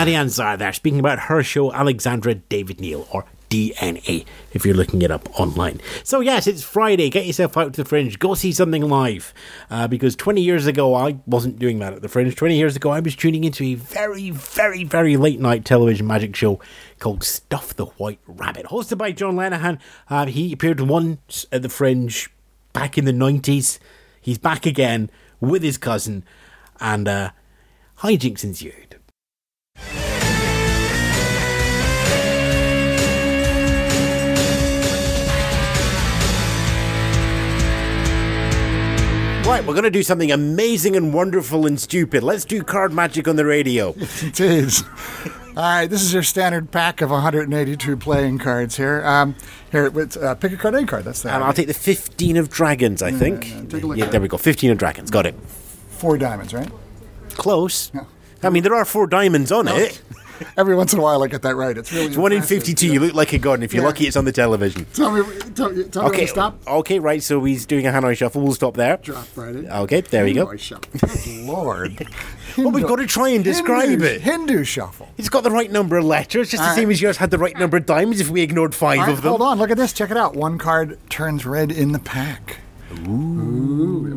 Marianne 0.00 0.30
Zar 0.30 0.56
there 0.56 0.72
speaking 0.72 0.98
about 0.98 1.18
her 1.18 1.42
show 1.42 1.74
Alexandra 1.74 2.34
David-Néel 2.34 3.06
or 3.14 3.26
DNA 3.50 4.24
if 4.54 4.64
you're 4.64 4.74
looking 4.74 5.02
it 5.02 5.10
up 5.10 5.28
online. 5.38 5.78
So, 6.04 6.20
yes, 6.20 6.46
it's 6.46 6.62
Friday. 6.62 7.10
Get 7.10 7.26
yourself 7.26 7.54
out 7.58 7.74
to 7.74 7.82
the 7.82 7.86
Fringe. 7.86 8.18
Go 8.18 8.32
see 8.32 8.50
something 8.50 8.88
live. 8.88 9.34
Uh, 9.68 9.88
because 9.88 10.16
20 10.16 10.40
years 10.40 10.66
ago, 10.66 10.94
I 10.94 11.18
wasn't 11.26 11.58
doing 11.58 11.80
that 11.80 11.92
at 11.92 12.00
the 12.00 12.08
Fringe. 12.08 12.34
20 12.34 12.56
years 12.56 12.76
ago, 12.76 12.88
I 12.88 13.00
was 13.00 13.14
tuning 13.14 13.44
into 13.44 13.62
a 13.62 13.74
very, 13.74 14.30
very, 14.30 14.84
very 14.84 15.18
late 15.18 15.38
night 15.38 15.66
television 15.66 16.06
magic 16.06 16.34
show 16.34 16.60
called 16.98 17.22
Stuff 17.22 17.76
the 17.76 17.84
White 17.84 18.20
Rabbit, 18.26 18.66
hosted 18.66 18.96
by 18.96 19.12
John 19.12 19.34
Lenahan. 19.36 19.78
Uh, 20.08 20.24
he 20.24 20.50
appeared 20.50 20.80
once 20.80 21.44
at 21.52 21.60
the 21.60 21.68
Fringe 21.68 22.30
back 22.72 22.96
in 22.96 23.04
the 23.04 23.12
90s. 23.12 23.78
He's 24.18 24.38
back 24.38 24.64
again 24.64 25.10
with 25.40 25.62
his 25.62 25.76
cousin. 25.76 26.24
And 26.80 27.06
uh, 27.06 27.32
hijinks 27.98 28.42
ensued. 28.44 28.89
Right, 39.50 39.66
we're 39.66 39.74
going 39.74 39.82
to 39.82 39.90
do 39.90 40.04
something 40.04 40.30
amazing 40.30 40.94
and 40.94 41.12
wonderful 41.12 41.66
and 41.66 41.78
stupid. 41.80 42.22
Let's 42.22 42.44
do 42.44 42.62
card 42.62 42.92
magic 42.92 43.26
on 43.26 43.34
the 43.34 43.44
radio. 43.44 43.96
It 44.22 44.38
is. 44.38 44.84
All 45.48 45.54
right, 45.56 45.90
this 45.90 46.02
is 46.02 46.14
your 46.14 46.22
standard 46.22 46.70
pack 46.70 47.00
of 47.00 47.10
182 47.10 47.96
playing 47.96 48.38
cards 48.38 48.76
here. 48.76 49.04
Um, 49.04 49.34
here, 49.72 49.90
uh, 50.22 50.36
pick 50.36 50.52
a 50.52 50.56
card, 50.56 50.76
any 50.76 50.86
card. 50.86 51.02
That's 51.02 51.22
the 51.22 51.34
And 51.34 51.42
I'll 51.42 51.52
take 51.52 51.66
the 51.66 51.74
15 51.74 52.36
of 52.36 52.48
dragons, 52.48 53.02
I 53.02 53.10
think. 53.10 53.50
yeah, 53.50 53.62
take 53.64 53.82
a 53.82 53.86
look 53.88 53.98
Yeah, 53.98 54.06
there 54.06 54.20
we 54.20 54.28
go. 54.28 54.36
15 54.36 54.70
of 54.70 54.78
dragons. 54.78 55.10
Got 55.10 55.26
it. 55.26 55.34
four 55.88 56.16
diamonds, 56.16 56.54
right? 56.54 56.70
Close. 57.30 57.90
I 58.44 58.50
mean, 58.50 58.62
there 58.62 58.76
are 58.76 58.84
four 58.84 59.08
diamonds 59.08 59.50
on 59.50 59.66
it. 59.66 60.00
Every 60.56 60.74
once 60.74 60.92
in 60.92 60.98
a 60.98 61.02
while, 61.02 61.22
I 61.22 61.26
get 61.28 61.42
that 61.42 61.56
right. 61.56 61.76
It's 61.76 61.92
really 61.92 62.06
It's 62.06 62.16
one 62.16 62.32
in 62.32 62.36
impressive. 62.38 62.58
52. 62.58 62.86
You 62.92 63.00
look 63.00 63.14
like 63.14 63.32
a 63.32 63.38
god, 63.38 63.54
and 63.54 63.64
if 63.64 63.72
you're 63.74 63.82
Yeah. 63.82 63.88
lucky, 63.88 64.06
it's 64.06 64.16
on 64.16 64.24
the 64.24 64.32
television. 64.32 64.86
Tell 64.94 65.10
me, 65.12 65.22
tell, 65.54 65.72
tell 65.90 66.02
me 66.04 66.08
Okay, 66.10 66.20
to 66.22 66.26
stop. 66.28 66.60
okay, 66.66 66.98
right. 66.98 67.22
So 67.22 67.42
he's 67.44 67.66
doing 67.66 67.86
a 67.86 67.90
Hanoi 67.90 68.16
shuffle. 68.16 68.42
We'll 68.42 68.54
stop 68.54 68.74
there. 68.76 68.98
Drop 69.02 69.26
right 69.36 69.54
in. 69.54 69.70
Okay, 69.70 70.00
there 70.02 70.24
we 70.24 70.32
go. 70.32 70.46
Hindu 70.46 70.58
shuffle. 70.58 71.44
Lord. 71.44 72.06
Well, 72.58 72.72
we've 72.72 72.84
got 72.86 72.96
to 72.96 73.06
try 73.06 73.28
and 73.28 73.44
describe 73.44 73.88
Hindu, 73.90 74.04
it. 74.04 74.20
Hindu 74.22 74.64
shuffle. 74.64 75.08
It's 75.16 75.28
got 75.28 75.44
the 75.44 75.52
right 75.52 75.70
number 75.70 75.96
of 75.96 76.04
letters, 76.04 76.50
just 76.50 76.60
the 76.60 76.68
All 76.68 76.74
same 76.74 76.90
as 76.90 77.00
yours 77.00 77.16
had 77.18 77.30
the 77.30 77.38
right 77.38 77.56
number 77.56 77.76
of 77.76 77.86
diamonds 77.86 78.20
if 78.20 78.28
we 78.28 78.42
ignored 78.42 78.74
five 78.74 78.98
right, 78.98 79.08
of 79.08 79.22
them. 79.22 79.28
hold 79.30 79.40
on, 79.42 79.56
look 79.58 79.70
at 79.70 79.76
this. 79.76 79.92
Check 79.92 80.10
it 80.10 80.16
out. 80.16 80.34
One 80.34 80.58
card 80.58 80.98
turns 81.08 81.46
red 81.46 81.70
in 81.70 81.92
the 81.92 82.00
pack. 82.00 82.58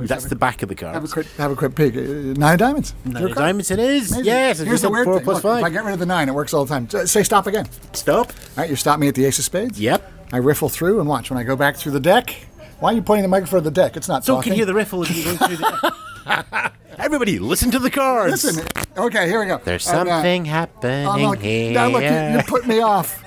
That's 0.08 0.26
the 0.26 0.36
back 0.36 0.62
of 0.64 0.70
the 0.70 0.76
card. 0.76 0.94
Have 0.96 1.04
a 1.06 1.08
quick, 1.08 1.28
have 1.38 1.52
a 1.52 1.56
quick 1.56 1.76
peek. 1.76 1.96
Uh, 1.96 2.00
Nine 2.40 2.58
diamonds. 2.58 2.94
Nine 3.06 3.24
of 3.24 3.36
diamonds 3.36 3.72
it 3.72 3.80
is. 3.80 4.12
Amazing. 4.12 4.26
Yes, 4.26 4.60
it's 4.60 4.68
Here's 4.68 4.82
the 4.82 4.90
weird 4.90 5.06
four 5.06 5.16
thing. 5.18 5.24
plus 5.24 5.44
Look, 5.44 5.60
If 5.60 5.64
I 5.66 5.70
get 5.70 5.84
rid 5.86 5.94
of 5.94 6.00
the 6.00 6.06
nine, 6.06 6.28
it 6.30 6.34
works 6.34 6.54
all 6.54 6.66
the 6.66 6.74
time. 6.74 6.88
Uh, 6.94 7.06
Say 7.06 7.24
stop 7.24 7.48
again. 7.48 7.68
Stop. 7.94 8.28
All 8.30 8.34
right, 8.58 8.70
you 8.70 8.76
stop 8.76 9.00
me 9.00 9.08
at 9.08 9.16
the 9.16 9.26
ace 9.26 9.40
of 9.40 9.46
spades. 9.46 9.80
Yep. 9.80 10.12
I 10.34 10.38
riffle 10.38 10.70
through 10.70 11.00
and 11.00 11.08
watch 11.08 11.30
when 11.30 11.38
I 11.40 11.44
go 11.44 11.56
back 11.56 11.76
through 11.78 11.92
the 11.94 12.00
deck. 12.00 12.36
Why 12.80 12.92
are 12.92 12.96
you 12.96 13.02
pointing 13.02 13.22
the 13.24 13.28
microphone 13.30 13.60
at 13.60 13.64
the 13.64 13.72
deck? 13.72 13.96
It's 13.96 14.08
not 14.10 14.26
So 14.26 14.36
talking. 14.36 14.52
can 14.52 14.58
hear 14.58 14.66
the 14.66 14.74
riffle 14.74 15.04
as 15.04 15.10
you 15.18 15.24
go 15.38 15.46
through 15.48 15.58
the. 15.58 15.92
Everybody, 16.98 17.40
listen 17.40 17.72
to 17.72 17.80
the 17.80 17.90
cards. 17.90 18.44
Listen. 18.44 18.68
Okay, 18.98 19.28
here 19.28 19.40
we 19.40 19.46
go. 19.48 19.60
There's 19.64 19.88
And, 19.88 20.08
uh, 20.10 20.12
something 20.16 20.46
happening 20.46 21.08
oh, 21.08 21.18
look, 21.18 21.40
here. 21.40 21.74
now 21.74 21.88
look, 21.88 22.04
you, 22.04 22.38
you 22.38 22.44
put 22.48 22.68
me 22.68 22.82
off. 22.82 23.23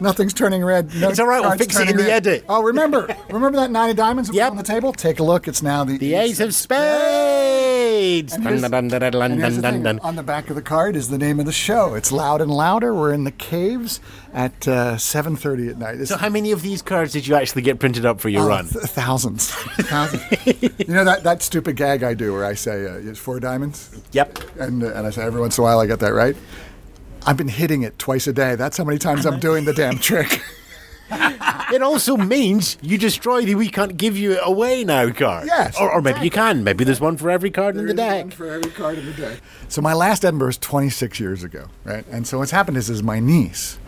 Nothing's 0.00 0.34
turning 0.34 0.64
red. 0.64 0.92
No 0.96 1.08
It's 1.10 1.18
all 1.18 1.26
right, 1.26 1.40
we'll 1.40 1.56
fix 1.56 1.76
it 1.76 1.82
in 1.82 1.86
turning 1.88 1.96
the 2.04 2.10
red. 2.10 2.26
edit. 2.26 2.44
Oh, 2.48 2.62
remember, 2.62 3.06
remember 3.30 3.58
that 3.58 3.70
nine 3.70 3.90
of 3.90 3.96
diamonds 3.96 4.30
Yep. 4.32 4.50
on 4.50 4.56
the 4.56 4.62
table? 4.62 4.92
Take 4.92 5.20
a 5.20 5.22
look. 5.22 5.46
It's 5.46 5.62
now 5.62 5.84
the, 5.84 5.96
the 5.98 6.14
ace 6.14 6.40
of 6.40 6.54
spades. 6.54 8.36
Dun, 8.36 8.60
dun, 8.60 8.88
dun, 8.88 8.88
the. 8.88 9.98
On 10.02 10.16
the 10.16 10.22
back 10.22 10.50
of 10.50 10.56
the 10.56 10.62
card 10.62 10.96
is 10.96 11.08
the 11.10 11.18
name 11.18 11.38
of 11.40 11.46
the 11.46 11.52
show. 11.52 11.94
It's 11.94 12.10
Loud 12.10 12.40
and 12.40 12.50
Louder. 12.50 12.92
We're 12.94 13.12
in 13.12 13.24
the 13.24 13.30
caves 13.30 14.00
at 14.32 14.66
uh, 14.66 14.94
7.30 14.96 15.70
at 15.70 15.78
night. 15.78 16.00
It's 16.00 16.10
So 16.10 16.16
how 16.16 16.28
many 16.28 16.50
of 16.52 16.62
these 16.62 16.82
cards 16.82 17.12
did 17.12 17.26
you 17.26 17.34
actually 17.36 17.62
get 17.62 17.78
printed 17.78 18.04
up 18.04 18.20
for 18.20 18.28
your 18.28 18.42
Oh, 18.42 18.48
run? 18.48 18.66
th- 18.66 18.84
thousands. 18.86 19.50
thousands. 19.50 20.22
you 20.78 20.86
know 20.92 21.04
that, 21.04 21.22
that 21.22 21.42
stupid 21.42 21.76
gag 21.76 22.02
I 22.02 22.14
do 22.14 22.32
where 22.32 22.44
I 22.44 22.54
say 22.54 22.86
uh, 22.86 22.94
it's 22.94 23.18
four 23.18 23.38
diamonds? 23.40 24.00
Yep. 24.12 24.38
And, 24.58 24.82
uh, 24.82 24.92
and 24.94 25.06
I 25.06 25.10
say 25.10 25.22
every 25.22 25.40
once 25.40 25.56
in 25.56 25.62
a 25.62 25.64
while 25.64 25.78
I 25.78 25.86
get 25.86 26.00
that 26.00 26.12
right. 26.14 26.36
I've 27.26 27.36
been 27.36 27.48
hitting 27.48 27.82
it 27.82 27.98
twice 27.98 28.26
a 28.26 28.32
day. 28.32 28.54
That's 28.54 28.76
how 28.76 28.84
many 28.84 28.98
times 28.98 29.24
I'm 29.26 29.40
doing 29.40 29.64
the 29.64 29.72
damn 29.72 29.98
trick. 29.98 30.42
It 31.72 31.82
also 31.82 32.16
means 32.16 32.76
you 32.82 32.98
destroyed 32.98 33.46
the 33.46 33.54
we 33.54 33.68
can't 33.68 33.96
give 33.96 34.16
you 34.16 34.32
it 34.32 34.40
away 34.42 34.84
now 34.84 35.10
card. 35.10 35.46
Yes, 35.46 35.76
Or, 35.80 35.90
or 35.92 36.00
maybe 36.02 36.20
you 36.20 36.30
can. 36.30 36.62
Maybe 36.64 36.84
there's 36.84 37.00
one 37.00 37.16
for 37.16 37.30
every 37.30 37.50
card 37.50 37.76
in 37.76 37.86
the 37.86 37.94
There 37.94 38.06
is 38.06 38.12
one 38.22 38.28
deck. 38.28 38.36
for 38.36 38.50
every 38.50 38.70
card 38.70 38.98
in 38.98 39.06
the 39.06 39.12
deck. 39.12 39.40
So 39.68 39.80
my 39.82 39.92
last 39.92 40.24
Edinburgh 40.24 40.48
was 40.48 40.58
26 40.58 41.18
years 41.20 41.42
ago, 41.42 41.66
right? 41.84 42.04
And 42.10 42.26
so 42.26 42.38
what's 42.38 42.50
happened 42.52 42.76
is, 42.76 42.88
is 42.90 43.02
my 43.02 43.18
niece 43.20 43.78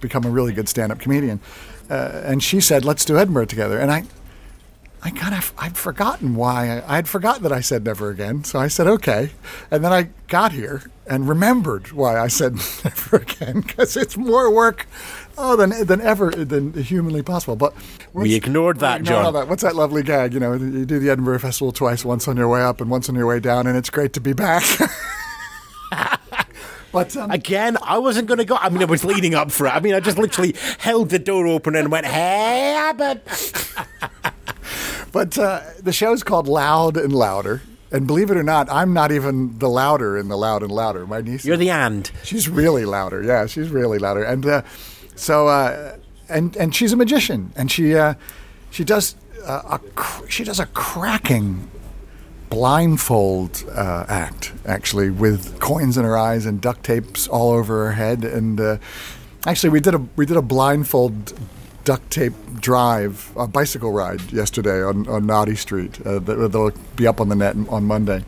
become 0.00 0.24
a 0.24 0.30
really 0.30 0.52
good 0.52 0.68
stand-up 0.68 0.98
comedian, 0.98 1.40
uh, 1.88 2.20
and 2.24 2.42
she 2.42 2.60
said, 2.60 2.84
"Let's 2.84 3.04
do 3.04 3.16
Edinburgh 3.16 3.46
together." 3.46 3.78
And 3.78 3.90
I, 3.90 4.04
I 5.06 5.10
kind 5.10 5.36
of 5.36 5.52
I'd 5.56 5.76
forgotten 5.76 6.34
why 6.34 6.80
I, 6.80 6.98
I'd 6.98 7.08
forgotten 7.08 7.44
that 7.44 7.52
I 7.52 7.60
said 7.60 7.84
never 7.84 8.10
again. 8.10 8.42
So 8.42 8.58
I 8.58 8.66
said 8.66 8.88
okay, 8.88 9.30
and 9.70 9.84
then 9.84 9.92
I 9.92 10.08
got 10.26 10.50
here 10.50 10.90
and 11.06 11.28
remembered 11.28 11.92
why 11.92 12.18
I 12.18 12.26
said 12.26 12.54
never 12.84 13.18
again 13.18 13.60
because 13.60 13.96
it's 13.96 14.16
more 14.16 14.50
work. 14.50 14.86
Oh, 15.38 15.54
than 15.54 15.86
than 15.86 16.00
ever 16.00 16.30
than 16.32 16.72
humanly 16.72 17.22
possible. 17.22 17.54
But 17.54 17.72
We 18.14 18.34
ignored 18.34 18.80
that, 18.80 19.02
we 19.02 19.06
ignored 19.06 19.24
John. 19.26 19.34
that. 19.34 19.48
What's 19.48 19.62
that 19.62 19.76
lovely 19.76 20.02
gag? 20.02 20.34
You 20.34 20.40
know, 20.40 20.54
you 20.54 20.84
do 20.84 20.98
the 20.98 21.08
Edinburgh 21.10 21.38
Festival 21.38 21.70
twice, 21.70 22.04
once 22.04 22.26
on 22.26 22.36
your 22.36 22.48
way 22.48 22.62
up 22.62 22.80
and 22.80 22.90
once 22.90 23.08
on 23.08 23.14
your 23.14 23.26
way 23.26 23.38
down, 23.38 23.68
and 23.68 23.76
it's 23.76 23.90
great 23.90 24.12
to 24.14 24.20
be 24.20 24.32
back. 24.32 24.64
but 26.90 27.16
um, 27.16 27.30
Again, 27.30 27.76
I 27.82 27.98
wasn't 27.98 28.26
going 28.26 28.38
to 28.38 28.44
go. 28.44 28.56
I 28.56 28.70
mean, 28.70 28.82
I 28.82 28.86
was 28.86 29.04
leading 29.04 29.34
up 29.34 29.52
for 29.52 29.66
it. 29.66 29.70
I 29.70 29.78
mean, 29.78 29.94
I 29.94 30.00
just 30.00 30.18
literally 30.18 30.56
held 30.78 31.10
the 31.10 31.18
door 31.20 31.46
open 31.46 31.76
and 31.76 31.92
went, 31.92 32.06
hey, 32.06 32.92
but. 32.96 33.22
but 35.16 35.38
uh, 35.38 35.62
the 35.82 35.94
show's 35.94 36.22
called 36.22 36.46
Loud 36.46 36.98
and 36.98 37.10
Louder. 37.10 37.62
And 37.90 38.06
believe 38.06 38.30
it 38.30 38.36
or 38.36 38.42
not, 38.42 38.70
I'm 38.70 38.92
not 38.92 39.12
even 39.12 39.58
the 39.60 39.70
louder 39.70 40.18
in 40.18 40.28
the 40.28 40.36
Loud 40.36 40.62
and 40.62 40.70
Louder. 40.70 41.06
My 41.06 41.22
niece, 41.22 41.46
You're 41.46 41.56
the 41.56 41.70
and. 41.70 42.10
she's 42.22 42.50
really 42.50 42.84
louder. 42.84 43.22
Yeah, 43.22 43.46
she's 43.46 43.70
really 43.70 43.98
louder. 43.98 44.22
And 44.22 44.44
uh, 44.44 44.60
so, 45.14 45.48
uh, 45.48 45.96
and 46.28 46.54
and 46.58 46.74
she's 46.74 46.92
a 46.92 46.96
magician, 46.96 47.50
and 47.56 47.72
she 47.72 47.94
uh, 47.94 48.12
she 48.70 48.84
does 48.84 49.16
uh, 49.46 49.62
a 49.70 49.78
cr- 49.94 50.28
she 50.28 50.44
does 50.44 50.60
a 50.60 50.66
cracking 50.66 51.70
blindfold 52.50 53.64
uh, 53.74 54.04
act 54.10 54.52
actually 54.66 55.08
with 55.08 55.58
coins 55.60 55.96
in 55.96 56.04
her 56.04 56.18
eyes 56.18 56.44
and 56.44 56.60
duct 56.60 56.84
tapes 56.84 57.26
all 57.26 57.52
over 57.52 57.86
her 57.86 57.92
head 57.92 58.22
and 58.22 58.60
uh, 58.60 58.76
actually 59.46 59.70
we 59.70 59.80
did 59.80 59.94
a 59.94 59.98
we 60.14 60.24
did 60.24 60.36
a 60.36 60.42
blindfold 60.42 61.32
duct 61.86 62.10
tape 62.10 62.34
drive 62.60 63.32
a 63.36 63.46
bicycle 63.46 63.92
ride 63.92 64.20
yesterday 64.32 64.82
on, 64.82 65.08
on 65.08 65.24
Naughty 65.24 65.54
Street 65.54 66.04
uh, 66.04 66.18
that, 66.18 66.34
that'll 66.34 66.72
be 66.96 67.06
up 67.06 67.20
on 67.20 67.28
the 67.28 67.36
net 67.36 67.54
on 67.70 67.84
Monday. 67.84 68.24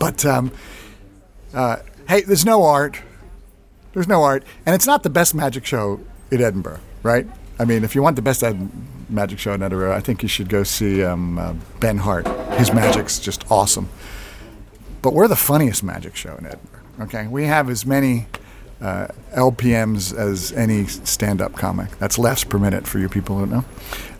But 0.00 0.26
um, 0.26 0.50
uh, 1.54 1.76
hey 2.08 2.22
there's 2.22 2.44
no 2.44 2.64
art. 2.64 3.00
There's 3.94 4.08
no 4.08 4.24
art. 4.24 4.44
And 4.66 4.74
it's 4.74 4.86
not 4.86 5.04
the 5.04 5.10
best 5.10 5.34
magic 5.34 5.64
show 5.64 6.00
in 6.30 6.42
Edinburgh 6.42 6.80
right? 7.02 7.26
I 7.58 7.64
mean 7.64 7.84
if 7.84 7.94
you 7.94 8.02
want 8.02 8.16
the 8.16 8.22
best 8.22 8.42
ed- 8.42 8.68
magic 9.08 9.38
show 9.38 9.52
in 9.52 9.62
Edinburgh 9.62 9.94
I 9.94 10.00
think 10.00 10.24
you 10.24 10.28
should 10.28 10.48
go 10.48 10.64
see 10.64 11.04
um, 11.04 11.38
uh, 11.38 11.54
Ben 11.78 11.98
Hart. 11.98 12.26
His 12.58 12.74
magic's 12.74 13.20
just 13.20 13.48
awesome. 13.48 13.88
But 15.02 15.12
we're 15.14 15.28
the 15.28 15.36
funniest 15.36 15.84
magic 15.84 16.16
show 16.16 16.34
in 16.34 16.46
Edinburgh. 16.46 16.80
Okay, 17.02 17.28
we 17.28 17.44
have 17.44 17.70
as 17.70 17.86
many 17.86 18.26
uh, 18.80 19.06
LPMs 19.34 20.16
as 20.16 20.52
any 20.52 20.84
stand-up 20.86 21.54
comic. 21.54 21.98
That's 21.98 22.18
laughs 22.18 22.44
per 22.44 22.58
minute 22.58 22.86
for 22.86 22.98
you 22.98 23.08
people 23.08 23.38
who 23.38 23.46
know. 23.46 23.64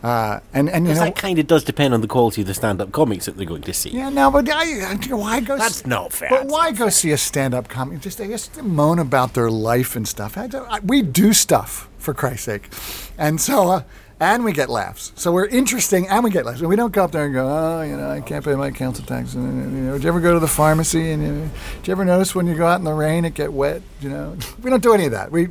Uh, 0.03 0.39
and 0.53 0.69
and 0.69 0.87
you 0.87 0.93
know, 0.93 0.99
that 0.99 1.15
kind 1.15 1.37
of 1.39 1.47
does 1.47 1.63
depend 1.63 1.93
on 1.93 2.01
the 2.01 2.07
quality 2.07 2.41
of 2.41 2.47
the 2.47 2.53
stand 2.53 2.81
up 2.81 2.91
comics 2.91 3.25
that 3.25 3.35
they're 3.35 3.45
going 3.47 3.61
to 3.63 3.73
see. 3.73 3.89
yeah, 3.89 4.09
no, 4.09 4.29
but 4.31 4.47
I, 4.49 4.91
I- 4.93 5.13
why 5.15 5.39
go? 5.41 5.57
That's 5.57 5.85
not 5.85 6.13
fair. 6.13 6.29
But 6.29 6.47
why 6.47 6.71
go 6.71 6.89
see 6.89 7.11
a 7.11 7.17
stand-up 7.17 7.67
comic? 7.67 8.01
Just 8.01 8.21
I 8.21 8.27
just 8.27 8.61
moan 8.61 8.99
about 8.99 9.33
their 9.33 9.49
life 9.51 9.95
and 9.95 10.07
stuff. 10.07 10.37
I 10.37 10.47
I, 10.69 10.79
we 10.79 11.01
do 11.01 11.33
stuff 11.33 11.89
for 11.97 12.13
Christ's 12.13 12.45
sake, 12.45 12.69
and 13.17 13.41
so 13.41 13.69
uh, 13.69 13.83
and 14.19 14.43
we 14.43 14.51
get 14.53 14.69
laughs. 14.69 15.11
So 15.15 15.31
we're 15.31 15.45
interesting, 15.47 16.07
and 16.07 16.23
we 16.23 16.29
get 16.31 16.45
laughs. 16.45 16.59
And 16.59 16.69
we 16.69 16.75
don't 16.75 16.91
go 16.91 17.03
up 17.03 17.11
there 17.11 17.25
and 17.25 17.33
go, 17.33 17.47
oh, 17.47 17.81
you 17.83 17.95
know, 17.97 18.09
I 18.09 18.21
can't 18.21 18.43
pay 18.43 18.55
my 18.55 18.71
council 18.71 19.05
tax. 19.05 19.33
And, 19.35 19.73
you 19.75 19.83
know, 19.83 19.93
did 19.93 20.03
you 20.03 20.09
ever 20.09 20.19
go 20.19 20.33
to 20.33 20.39
the 20.39 20.47
pharmacy? 20.47 21.11
And 21.11 21.21
you 21.23 21.31
know, 21.31 21.49
did 21.77 21.87
you 21.87 21.91
ever 21.91 22.05
notice 22.05 22.33
when 22.33 22.47
you 22.47 22.55
go 22.55 22.65
out 22.65 22.79
in 22.79 22.83
the 22.85 22.93
rain 22.93 23.25
it 23.25 23.33
get 23.33 23.53
wet? 23.53 23.81
You 24.01 24.09
know, 24.09 24.37
we 24.61 24.69
don't 24.69 24.81
do 24.83 24.93
any 24.93 25.05
of 25.05 25.11
that. 25.11 25.31
We 25.31 25.49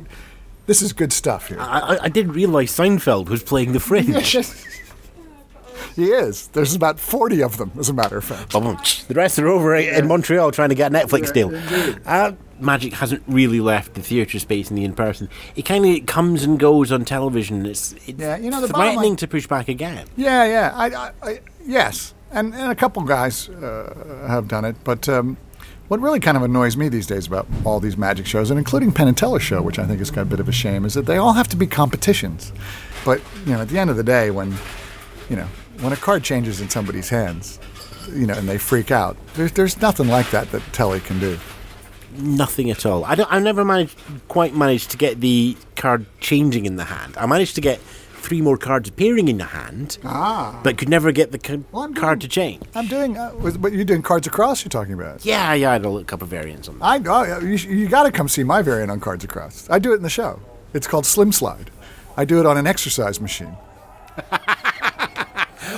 this 0.65 0.81
is 0.81 0.91
good 0.91 1.13
stuff 1.13 1.47
here. 1.47 1.59
I, 1.61 1.79
I- 1.79 2.03
I 2.03 2.09
didn't 2.09 2.33
realise 2.33 2.77
Seinfeld 2.77 3.29
was 3.29 3.41
playing 3.41 3.71
the 3.71 3.79
fringe. 3.79 4.31
he 5.95 6.05
is. 6.11 6.47
There's 6.49 6.75
about 6.75 6.99
forty 6.99 7.41
of 7.41 7.57
them, 7.57 7.71
as 7.79 7.87
a 7.89 7.93
matter 7.93 8.17
of 8.17 8.25
fact. 8.25 8.51
the 8.51 9.13
rest 9.15 9.39
are 9.39 9.47
over 9.47 9.75
in 9.75 10.07
Montreal 10.07 10.51
trying 10.51 10.69
to 10.69 10.75
get 10.75 10.93
a 10.93 10.95
Netflix 10.97 11.31
deal. 11.31 11.51
Uh, 12.05 12.33
Magic 12.59 12.93
hasn't 12.93 13.23
really 13.27 13.59
left 13.59 13.93
the 13.93 14.01
theatre 14.01 14.39
space 14.39 14.69
and 14.69 14.77
the 14.77 14.83
in 14.83 14.93
person. 14.93 15.29
It 15.55 15.63
kind 15.63 15.85
of 15.85 16.05
comes 16.05 16.43
and 16.43 16.59
goes 16.59 16.91
on 16.91 17.05
television. 17.05 17.65
It's, 17.65 17.93
it's 18.05 18.19
Yeah, 18.19 18.37
you 18.37 18.49
know, 18.49 18.61
the 18.61 18.67
threatening 18.67 18.95
line- 19.11 19.15
to 19.17 19.27
push 19.27 19.47
back 19.47 19.67
again. 19.67 20.07
Yeah, 20.15 20.43
yeah. 20.45 20.71
I, 20.75 20.87
I, 20.87 21.11
I 21.21 21.39
yes, 21.65 22.13
and, 22.31 22.53
and 22.53 22.71
a 22.71 22.75
couple 22.75 23.01
guys 23.03 23.49
uh, 23.49 24.25
have 24.27 24.47
done 24.47 24.65
it, 24.65 24.75
but 24.83 25.07
um, 25.07 25.37
what 25.87 25.99
really 26.01 26.19
kind 26.19 26.35
of 26.35 26.43
annoys 26.43 26.75
me 26.75 26.89
these 26.89 27.07
days 27.07 27.27
about 27.27 27.47
all 27.63 27.79
these 27.79 27.97
magic 27.97 28.25
shows, 28.25 28.49
and 28.49 28.57
including 28.57 28.91
Penn 28.91 29.07
and 29.07 29.15
Teller's 29.17 29.43
show, 29.43 29.61
which 29.61 29.79
I 29.79 29.85
think 29.85 30.01
is 30.01 30.09
kind 30.09 30.19
of 30.21 30.27
a 30.27 30.31
bit 30.31 30.39
of 30.39 30.49
a 30.49 30.51
shame, 30.53 30.83
is 30.85 30.93
that 30.95 31.05
they 31.05 31.17
all 31.17 31.33
have 31.33 31.47
to 31.49 31.55
be 31.55 31.67
competitions. 31.67 32.51
But 33.05 33.21
you 33.45 33.53
know, 33.53 33.61
at 33.61 33.69
the 33.69 33.79
end 33.79 33.89
of 33.89 33.95
the 33.95 34.03
day, 34.03 34.31
when 34.31 34.53
you 35.29 35.35
know 35.37 35.47
when 35.79 35.93
a 35.93 35.95
card 35.97 36.23
changes 36.23 36.59
in 36.59 36.69
somebody's 36.69 37.07
hands, 37.09 37.59
you 38.11 38.25
know, 38.27 38.33
and 38.33 38.49
they 38.49 38.57
freak 38.57 38.91
out, 38.91 39.15
there's 39.35 39.53
there's 39.53 39.79
nothing 39.81 40.09
like 40.09 40.29
that 40.31 40.51
that 40.51 40.61
Telly 40.73 40.99
can 40.99 41.19
do. 41.19 41.37
Nothing 42.17 42.69
at 42.71 42.85
all. 42.85 43.05
I 43.05 43.15
don't, 43.15 43.31
I 43.31 43.39
never 43.39 43.63
managed 43.63 43.97
quite 44.27 44.55
managed 44.55 44.91
to 44.91 44.97
get 44.97 45.21
the 45.21 45.55
card 45.75 46.05
changing 46.19 46.65
in 46.65 46.75
the 46.75 46.85
hand. 46.85 47.15
I 47.17 47.25
managed 47.25 47.55
to 47.55 47.61
get 47.61 47.79
three 47.79 48.41
more 48.41 48.57
cards 48.57 48.89
appearing 48.89 49.27
in 49.29 49.37
the 49.37 49.45
hand, 49.45 49.97
Ah. 50.03 50.59
but 50.63 50.77
could 50.77 50.89
never 50.89 51.11
get 51.13 51.31
the 51.31 51.37
ca- 51.39 51.59
Well, 51.71 51.83
I'm 51.83 51.93
card 51.93 52.19
to 52.21 52.27
change. 52.27 52.63
I'm 52.75 52.87
doing, 52.87 53.17
uh, 53.17 53.31
was, 53.39 53.57
but 53.57 53.71
you're 53.71 53.85
doing 53.85 54.01
cards 54.01 54.27
across. 54.27 54.65
You're 54.65 54.69
talking 54.69 54.93
about. 54.93 55.23
Yeah, 55.25 55.53
yeah, 55.53 55.69
I 55.69 55.73
had 55.73 55.85
a 55.85 55.89
little 55.89 56.03
couple 56.03 56.25
of 56.25 56.29
variants 56.31 56.67
on 56.67 56.79
that. 56.79 56.85
I 56.85 56.99
oh, 57.35 57.39
you, 57.39 57.55
you 57.55 57.87
got 57.87 58.03
to 58.03 58.11
come 58.11 58.27
see 58.27 58.43
my 58.43 58.61
variant 58.61 58.91
on 58.91 58.99
Cards 58.99 59.23
Across. 59.23 59.69
I 59.69 59.79
do 59.79 59.93
it 59.93 59.97
in 59.97 60.03
the 60.03 60.09
show. 60.09 60.39
It's 60.73 60.87
called 60.87 61.05
Slim 61.05 61.31
Slide. 61.31 61.71
I 62.17 62.25
do 62.25 62.39
it 62.39 62.45
on 62.45 62.57
an 62.57 62.67
exercise 62.67 63.21
machine. 63.21 63.55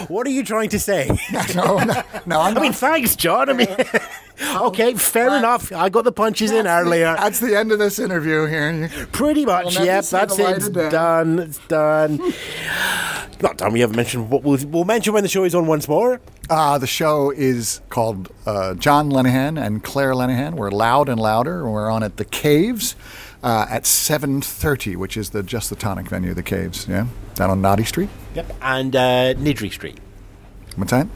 What 0.08 0.26
are 0.28 0.32
you 0.32 0.44
trying 0.44 0.70
to 0.70 0.80
say? 0.80 1.10
No, 1.56 1.78
no, 1.80 2.04
no 2.26 2.42
I'm 2.42 2.58
I 2.58 2.62
mean, 2.62 2.74
thanks, 2.74 3.16
John. 3.16 3.50
I 3.50 3.54
mean, 3.54 3.68
okay, 4.56 4.94
fair 4.94 5.36
enough. 5.38 5.72
I 5.72 5.90
got 5.90 6.04
the 6.04 6.12
punches 6.12 6.52
in 6.52 6.68
earlier. 6.68 7.16
That's 7.18 7.40
the 7.40 7.58
end 7.58 7.72
of 7.72 7.80
this 7.80 7.98
interview 7.98 8.46
here. 8.46 8.90
Pretty 9.12 9.46
much, 9.46 9.76
never 9.76 9.86
yep. 9.86 10.06
That's 10.06 10.38
it. 10.38 10.58
It's 10.58 10.70
done. 10.70 11.40
It's 11.40 11.60
done. 11.68 12.18
Not 13.42 13.58
done. 13.58 13.72
We 13.74 13.80
haven't 13.80 13.96
mentioned 13.96 14.30
what 14.30 14.44
we'll, 14.44 14.60
we'll 14.68 14.84
mention 14.84 15.14
when 15.14 15.24
the 15.24 15.30
show 15.30 15.44
is 15.44 15.56
on 15.56 15.66
once 15.66 15.88
more. 15.88 16.20
Uh, 16.50 16.78
the 16.78 16.88
show 16.88 17.32
is 17.32 17.82
called 17.90 18.30
uh, 18.46 18.74
John 18.76 19.10
Lenahan 19.10 19.64
and 19.64 19.84
Claire 19.84 20.14
Lenahan. 20.14 20.56
We're 20.56 20.72
loud 20.72 21.10
and 21.10 21.20
louder. 21.20 21.70
We're 21.70 21.90
on 21.90 22.04
at 22.04 22.18
the 22.18 22.26
Caves 22.26 22.96
uh, 23.44 23.66
at 23.70 23.84
7.30, 23.84 24.96
which 24.96 25.18
is 25.18 25.30
the 25.32 25.44
just 25.44 25.70
the 25.70 25.76
tonic 25.76 26.08
venue, 26.08 26.34
the 26.34 26.44
Caves, 26.44 26.88
yeah? 26.88 27.08
Down 27.36 27.50
on 27.50 27.62
Naughty 27.62 27.86
Street. 27.86 28.10
Yep. 28.36 28.56
And 28.62 28.96
uh, 28.96 29.34
Niddry 29.36 29.72
Street. 29.72 30.00
What's 30.76 30.92
time? 30.92 31.10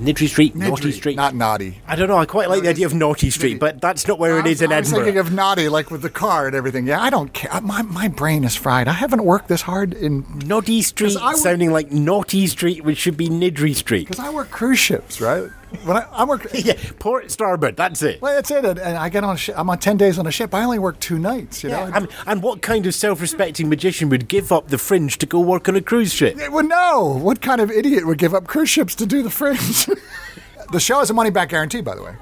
Niddry 0.00 0.28
Street, 0.28 0.54
Naughty 0.54 0.92
Street. 0.92 1.16
Not 1.16 1.34
Naughty. 1.34 1.80
I 1.86 1.96
don't 1.96 2.08
know. 2.08 2.18
I 2.18 2.26
quite 2.26 2.50
like 2.50 2.62
the 2.62 2.68
idea 2.68 2.84
of 2.84 2.92
Naughty 2.92 3.30
Street, 3.30 3.58
but 3.58 3.80
that's 3.80 4.06
not 4.06 4.18
where 4.18 4.38
it 4.38 4.46
is 4.46 4.60
in 4.60 4.70
I 4.70 4.80
was 4.80 4.88
Edinburgh. 4.88 5.04
thinking 5.06 5.18
of 5.20 5.32
Naughty, 5.32 5.70
like 5.70 5.90
with 5.90 6.02
the 6.02 6.10
car 6.10 6.46
and 6.46 6.54
everything. 6.54 6.86
Yeah, 6.86 7.00
I 7.00 7.08
don't 7.08 7.32
care. 7.32 7.58
My, 7.62 7.80
my 7.80 8.08
brain 8.08 8.44
is 8.44 8.54
fried. 8.54 8.88
I 8.88 8.92
haven't 8.92 9.24
worked 9.24 9.48
this 9.48 9.62
hard 9.62 9.94
in... 9.94 10.26
Naughty 10.44 10.82
Street, 10.82 11.12
sounding 11.36 11.72
like 11.72 11.90
Naughty 11.90 12.46
Street, 12.46 12.84
which 12.84 12.98
should 12.98 13.16
be 13.16 13.28
Niddry 13.30 13.74
Street. 13.74 14.06
Because 14.06 14.22
I 14.22 14.28
work 14.28 14.50
cruise 14.50 14.78
ships, 14.78 15.18
right? 15.18 15.48
When 15.84 15.96
I, 15.96 16.06
I 16.12 16.24
work... 16.24 16.46
yeah, 16.54 16.74
Port 16.98 17.30
Starboard. 17.30 17.76
That's 17.76 18.02
it. 18.02 18.22
Well, 18.22 18.34
that's 18.34 18.50
it. 18.50 18.64
And 18.64 18.78
and 18.78 18.96
I 18.96 19.08
get 19.08 19.24
on 19.24 19.36
ship. 19.36 19.56
I'm 19.58 19.68
on 19.68 19.78
10 19.78 19.96
days 19.96 20.18
on 20.18 20.26
a 20.26 20.30
ship. 20.30 20.54
I 20.54 20.62
only 20.62 20.78
work 20.78 21.00
two 21.00 21.18
nights, 21.18 21.64
you 21.64 21.70
know? 21.70 21.90
And, 21.92 22.08
and 22.26 22.42
what 22.42 22.62
kind 22.62 22.86
of 22.86 22.94
self-respecting 22.94 23.68
magician 23.68 24.08
would 24.10 24.28
give 24.28 24.52
up 24.52 24.68
the 24.68 24.78
fringe 24.78 25.18
to 25.18 25.26
go 25.26 25.40
work 25.40 25.68
on 25.68 25.76
a 25.76 25.82
cruise 25.82 26.12
ship? 26.12 26.36
Well, 26.50 26.64
no. 26.64 27.18
What 27.20 27.40
kind 27.40 27.60
of 27.60 27.70
idiot 27.70 28.06
would 28.06 28.18
give 28.18 28.34
up 28.34 28.46
cruise 28.46 28.70
ships 28.70 28.94
to 28.96 29.06
do 29.06 29.22
the 29.22 29.30
fringe? 29.30 29.86
the 30.72 30.80
show 30.80 31.00
has 31.00 31.10
a 31.10 31.14
money 31.14 31.30
back 31.30 31.48
guarantee, 31.48 31.80
by 31.80 31.94
the 31.94 32.02
way. 32.02 32.14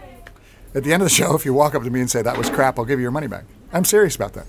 At 0.75 0.83
the 0.83 0.93
end 0.93 1.03
of 1.03 1.09
the 1.09 1.15
show, 1.15 1.35
if 1.37 1.45
you 1.45 1.55
walk 1.55 1.75
up 1.75 1.85
to 1.85 1.91
me 1.91 2.01
and 2.01 2.11
say 2.11 2.23
that 2.23 2.37
was 2.37 2.51
crap, 2.51 2.79
I'll 2.79 2.85
give 2.85 2.99
you 2.99 3.05
your 3.05 3.13
money 3.13 3.29
back. 3.29 3.45
I'm 3.73 3.85
serious 3.85 4.17
about 4.17 4.33
that. 4.33 4.47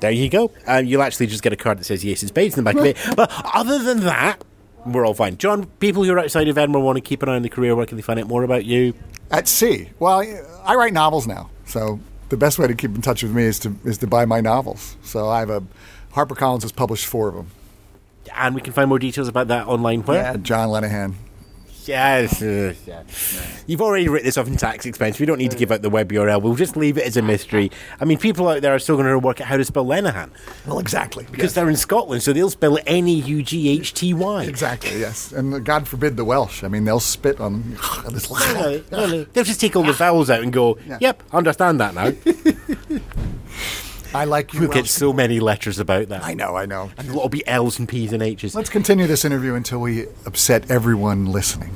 There 0.00 0.10
you 0.10 0.28
go. 0.28 0.50
Um, 0.66 0.84
you'll 0.84 1.02
actually 1.02 1.28
just 1.28 1.42
get 1.42 1.52
a 1.52 1.56
card 1.56 1.78
that 1.78 1.84
says 1.84 2.04
yes, 2.04 2.22
it's 2.22 2.32
based 2.32 2.58
in 2.58 2.64
the 2.64 2.72
back 2.72 2.80
of 2.80 2.84
it. 2.84 2.96
But 3.16 3.30
other 3.54 3.78
than 3.78 4.00
that, 4.00 4.42
we're 4.86 5.06
all 5.06 5.14
fine. 5.14 5.36
John, 5.38 5.66
people 5.80 6.04
who 6.04 6.12
are 6.12 6.18
outside 6.18 6.48
of 6.48 6.58
Edinburgh 6.58 6.82
want 6.82 6.96
to 6.96 7.00
keep 7.00 7.22
an 7.22 7.28
eye 7.28 7.36
on 7.36 7.42
the 7.42 7.48
career. 7.48 7.74
Where 7.74 7.86
can 7.86 7.96
they 7.96 8.02
find 8.02 8.18
out 8.18 8.26
more 8.26 8.42
about 8.42 8.64
you? 8.64 8.94
At 9.30 9.48
sea. 9.48 9.90
Well, 9.98 10.22
I 10.64 10.74
write 10.74 10.92
novels 10.92 11.26
now, 11.26 11.50
so 11.64 12.00
the 12.28 12.36
best 12.36 12.58
way 12.58 12.66
to 12.66 12.74
keep 12.74 12.94
in 12.94 13.02
touch 13.02 13.22
with 13.22 13.34
me 13.34 13.44
is 13.44 13.58
to 13.60 13.76
is 13.84 13.98
to 13.98 14.06
buy 14.06 14.24
my 14.24 14.40
novels. 14.40 14.96
So 15.02 15.28
I 15.28 15.40
have 15.40 15.50
a 15.50 15.62
HarperCollins 16.14 16.62
has 16.62 16.72
published 16.72 17.06
four 17.06 17.28
of 17.28 17.34
them. 17.34 17.50
And 18.34 18.54
we 18.54 18.60
can 18.60 18.72
find 18.72 18.88
more 18.88 18.98
details 18.98 19.28
about 19.28 19.48
that 19.48 19.66
online. 19.66 20.02
Where? 20.02 20.36
John 20.36 20.68
Lenahan. 20.68 21.14
Yes. 21.88 22.42
You've 23.66 23.80
already 23.82 24.08
written 24.08 24.26
this 24.26 24.38
off 24.38 24.46
in 24.46 24.56
tax 24.56 24.86
expense. 24.86 25.18
We 25.18 25.26
don't 25.26 25.38
need 25.38 25.50
to 25.50 25.56
give 25.56 25.70
out 25.72 25.82
the 25.82 25.90
web 25.90 26.10
URL. 26.12 26.40
We'll 26.42 26.54
just 26.54 26.76
leave 26.76 26.96
it 26.98 27.04
as 27.04 27.16
a 27.16 27.22
mystery. 27.22 27.70
I 28.00 28.04
mean, 28.04 28.18
people 28.18 28.48
out 28.48 28.62
there 28.62 28.74
are 28.74 28.78
still 28.78 28.96
going 28.96 29.08
to 29.08 29.18
work 29.18 29.40
out 29.40 29.46
how 29.48 29.56
to 29.56 29.64
spell 29.64 29.84
Lenahan 29.84 30.30
Well, 30.66 30.78
exactly. 30.78 31.26
because 31.30 31.54
they're 31.54 31.68
in 31.68 31.76
Scotland, 31.76 32.22
so 32.22 32.32
they'll 32.32 32.50
spell 32.50 32.78
N 32.86 33.08
E 33.08 33.14
U 33.20 33.42
G 33.42 33.68
H 33.68 33.94
T 33.94 34.14
Y. 34.14 34.44
Exactly, 34.44 34.98
yes. 35.00 35.32
And 35.32 35.64
God 35.64 35.88
forbid 35.88 36.16
the 36.16 36.24
Welsh. 36.24 36.62
I 36.64 36.68
mean, 36.68 36.84
they'll 36.84 37.00
spit 37.00 37.40
on 37.40 37.76
this. 38.10 38.30
No, 38.30 38.82
no, 38.92 39.06
no. 39.06 39.24
They'll 39.24 39.44
just 39.44 39.60
take 39.60 39.74
all 39.76 39.82
the 39.84 39.92
vowels 39.92 40.30
out 40.30 40.42
and 40.42 40.52
go, 40.52 40.78
yep, 41.00 41.22
understand 41.32 41.80
that 41.80 41.94
now. 41.94 42.12
I 44.14 44.24
like 44.24 44.52
you. 44.52 44.60
We'll 44.60 44.68
get 44.70 44.86
so 44.86 45.12
many 45.12 45.40
letters 45.40 45.78
about 45.78 46.08
that. 46.08 46.22
I 46.24 46.34
know, 46.34 46.56
I 46.56 46.66
know. 46.66 46.90
And 46.98 47.08
it'll 47.08 47.20
all 47.20 47.28
be 47.28 47.46
L's 47.46 47.78
and 47.78 47.88
P's 47.88 48.12
and 48.12 48.22
H's. 48.22 48.54
Let's 48.54 48.68
continue 48.70 49.06
this 49.06 49.24
interview 49.24 49.54
until 49.54 49.80
we 49.80 50.06
upset 50.26 50.70
everyone 50.70 51.26
listening. 51.26 51.74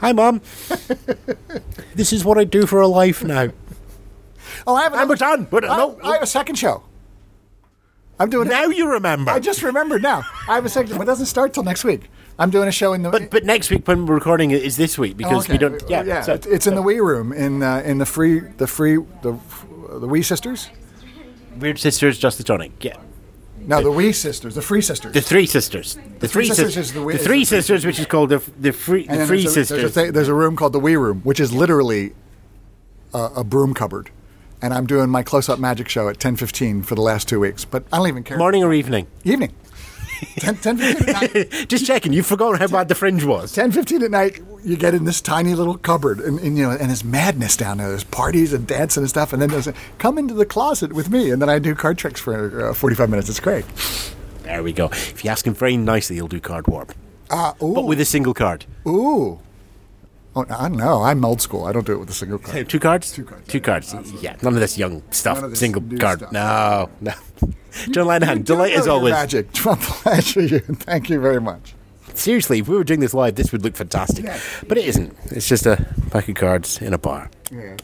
Hi, 0.00 0.12
Mom. 0.12 0.40
this 1.94 2.12
is 2.12 2.24
what 2.24 2.38
I 2.38 2.44
do 2.44 2.66
for 2.66 2.80
a 2.80 2.86
life 2.86 3.22
now. 3.22 3.48
Oh, 4.66 4.74
I 4.76 4.82
have 4.84 4.94
And 4.94 5.08
we're 5.08 5.16
done. 5.16 5.46
We're. 5.50 5.64
I, 5.64 5.76
No, 5.76 5.98
I 6.02 6.12
have 6.14 6.22
a 6.22 6.26
second 6.26 6.54
show. 6.56 6.84
I'm 8.20 8.30
doing 8.30 8.48
now 8.48 8.64
you 8.64 8.90
remember. 8.90 9.30
I 9.30 9.38
just 9.38 9.62
remembered 9.62 10.02
now. 10.02 10.22
I 10.48 10.54
have 10.56 10.64
a 10.64 10.68
second. 10.68 11.00
It 11.00 11.04
doesn't 11.04 11.26
start 11.26 11.54
till 11.54 11.62
next 11.62 11.84
week. 11.84 12.10
I'm 12.38 12.50
doing 12.50 12.68
a 12.68 12.72
show 12.72 12.92
in 12.92 13.02
the. 13.02 13.10
but 13.10 13.30
but 13.30 13.44
next 13.44 13.70
week 13.70 13.86
when 13.86 14.06
we're 14.06 14.14
recording 14.14 14.50
it 14.52 14.62
is 14.62 14.76
this 14.76 14.96
week 14.98 15.16
because 15.16 15.48
Oh, 15.48 15.52
we 15.52 15.58
don't. 15.58 15.82
Yeah, 15.88 16.02
yeah. 16.04 16.22
so- 16.22 16.34
it's, 16.34 16.46
it's 16.46 16.66
in 16.66 16.74
the 16.74 16.82
Wee 16.82 17.00
Room 17.00 17.32
in 17.32 17.62
uh, 17.62 17.82
in 17.84 17.98
the 17.98 18.06
free 18.06 18.40
the 18.40 18.66
free 18.66 18.96
the 19.22 19.38
the 19.88 20.06
Wee 20.08 20.22
Sisters. 20.22 20.68
Weird 21.58 21.78
Sisters, 21.78 22.18
Just 22.18 22.38
the 22.38 22.44
Tonic. 22.44 22.84
Yeah. 22.84 22.96
No, 23.60 23.82
the 23.82 23.90
Wee 23.90 24.12
Sisters, 24.12 24.54
the 24.54 24.62
Free 24.62 24.80
Sisters. 24.80 25.12
The 25.12 25.20
Three 25.20 25.46
Sisters. 25.46 25.98
The, 26.20 26.28
Three 26.28 26.46
Sisters 26.46 26.76
is 26.76 26.92
The, 26.92 27.02
Wee, 27.02 27.14
the 27.14 27.18
Three 27.18 27.44
Sisters, 27.44 27.84
which 27.84 27.98
is 27.98 28.06
called 28.06 28.30
the 28.30 28.38
the 28.58 28.72
Free 28.72 29.06
the 29.06 29.26
Free 29.26 29.42
there's 29.42 29.44
a, 29.46 29.50
Sisters. 29.64 29.94
There's 29.94 30.08
a, 30.08 30.12
there's 30.12 30.28
a 30.28 30.34
room 30.34 30.56
called 30.56 30.72
the 30.72 30.78
Wee 30.78 30.96
Room, 30.96 31.20
which 31.22 31.40
is 31.40 31.52
literally 31.52 32.12
a, 33.12 33.30
a 33.36 33.44
broom 33.44 33.74
cupboard. 33.74 34.10
And 34.62 34.74
I'm 34.74 34.86
doing 34.86 35.08
my 35.08 35.22
close-up 35.22 35.58
magic 35.58 35.88
show 35.88 36.08
at 36.08 36.18
10:15 36.18 36.84
for 36.84 36.94
the 36.94 37.02
last 37.02 37.28
two 37.28 37.40
weeks. 37.40 37.64
But 37.64 37.84
I 37.92 37.98
don't 37.98 38.08
even 38.08 38.24
care. 38.24 38.38
Morning 38.38 38.64
or 38.64 38.72
evening? 38.72 39.06
Evening. 39.24 39.52
10, 40.38 40.56
10:15 40.56 41.08
at 41.08 41.34
night. 41.34 41.50
Just 41.68 41.86
checking. 41.86 42.12
you 42.12 42.22
forgot 42.22 42.58
how 42.58 42.66
bad 42.68 42.88
the 42.88 42.94
fringe 42.94 43.24
was. 43.24 43.54
10:15 43.54 44.02
at 44.02 44.10
night. 44.10 44.40
You 44.64 44.76
get 44.76 44.94
in 44.94 45.04
this 45.04 45.20
tiny 45.20 45.54
little 45.54 45.76
cupboard, 45.78 46.20
and, 46.20 46.38
and 46.40 46.56
you 46.56 46.64
know, 46.64 46.70
and 46.70 46.88
there's 46.90 47.04
madness 47.04 47.56
down 47.56 47.78
there. 47.78 47.88
There's 47.88 48.04
parties 48.04 48.52
and 48.52 48.66
dancing 48.66 49.02
and 49.02 49.10
stuff. 49.10 49.32
And 49.32 49.40
then 49.40 49.50
there's 49.50 49.66
a, 49.68 49.74
come 49.98 50.18
into 50.18 50.34
the 50.34 50.46
closet 50.46 50.92
with 50.92 51.10
me, 51.10 51.30
and 51.30 51.40
then 51.40 51.48
I 51.48 51.58
do 51.58 51.74
card 51.74 51.98
tricks 51.98 52.20
for 52.20 52.70
uh, 52.70 52.74
45 52.74 53.08
minutes. 53.10 53.28
It's 53.28 53.40
great. 53.40 53.64
There 54.42 54.62
we 54.62 54.72
go. 54.72 54.86
If 54.86 55.24
you 55.24 55.30
ask 55.30 55.46
him 55.46 55.54
very 55.54 55.76
nicely, 55.76 56.16
he'll 56.16 56.26
do 56.28 56.40
card 56.40 56.66
warp, 56.66 56.92
Uh, 57.30 57.52
ooh, 57.62 57.74
but 57.74 57.84
with 57.86 58.00
a 58.00 58.04
single 58.04 58.34
card. 58.34 58.64
ooh. 58.86 59.38
Oh, 60.36 60.44
I 60.50 60.68
don't 60.68 60.76
know. 60.76 61.02
I'm 61.02 61.24
old 61.24 61.40
school. 61.40 61.64
I 61.64 61.72
don't 61.72 61.86
do 61.86 61.92
it 61.94 61.98
with 61.98 62.10
a 62.10 62.14
single 62.14 62.38
card. 62.38 62.68
Two 62.68 62.78
cards. 62.78 63.10
Two 63.12 63.24
cards. 63.24 63.48
Two 63.48 63.60
cards. 63.60 63.94
Yeah. 64.22 64.36
None 64.42 64.54
of 64.54 64.60
this 64.60 64.76
young 64.78 65.02
stuff. 65.10 65.40
This 65.40 65.58
Single 65.58 65.82
card. 65.98 66.18
stuff. 66.20 66.32
No. 66.32 66.90
No. 67.00 67.12
John 67.90 68.06
Lenahan, 68.06 68.44
delight 68.44 68.72
as 68.72 68.86
always. 68.86 69.12
Magic. 69.12 69.52
Pleasure 69.52 70.42
you. 70.42 70.60
Thank 70.60 71.10
you 71.10 71.20
very 71.20 71.40
much. 71.40 71.74
Seriously, 72.14 72.58
if 72.58 72.68
we 72.68 72.76
were 72.76 72.84
doing 72.84 73.00
this 73.00 73.14
live, 73.14 73.36
this 73.36 73.52
would 73.52 73.62
look 73.62 73.76
fantastic. 73.76 74.24
Yeah. 74.24 74.38
But 74.66 74.78
it 74.78 74.86
isn't. 74.86 75.16
It's 75.26 75.48
just 75.48 75.66
a 75.66 75.86
pack 76.10 76.28
of 76.28 76.34
cards 76.34 76.82
in 76.82 76.92
a 76.92 76.98
bar. 76.98 77.30
Yeah. 77.52 77.76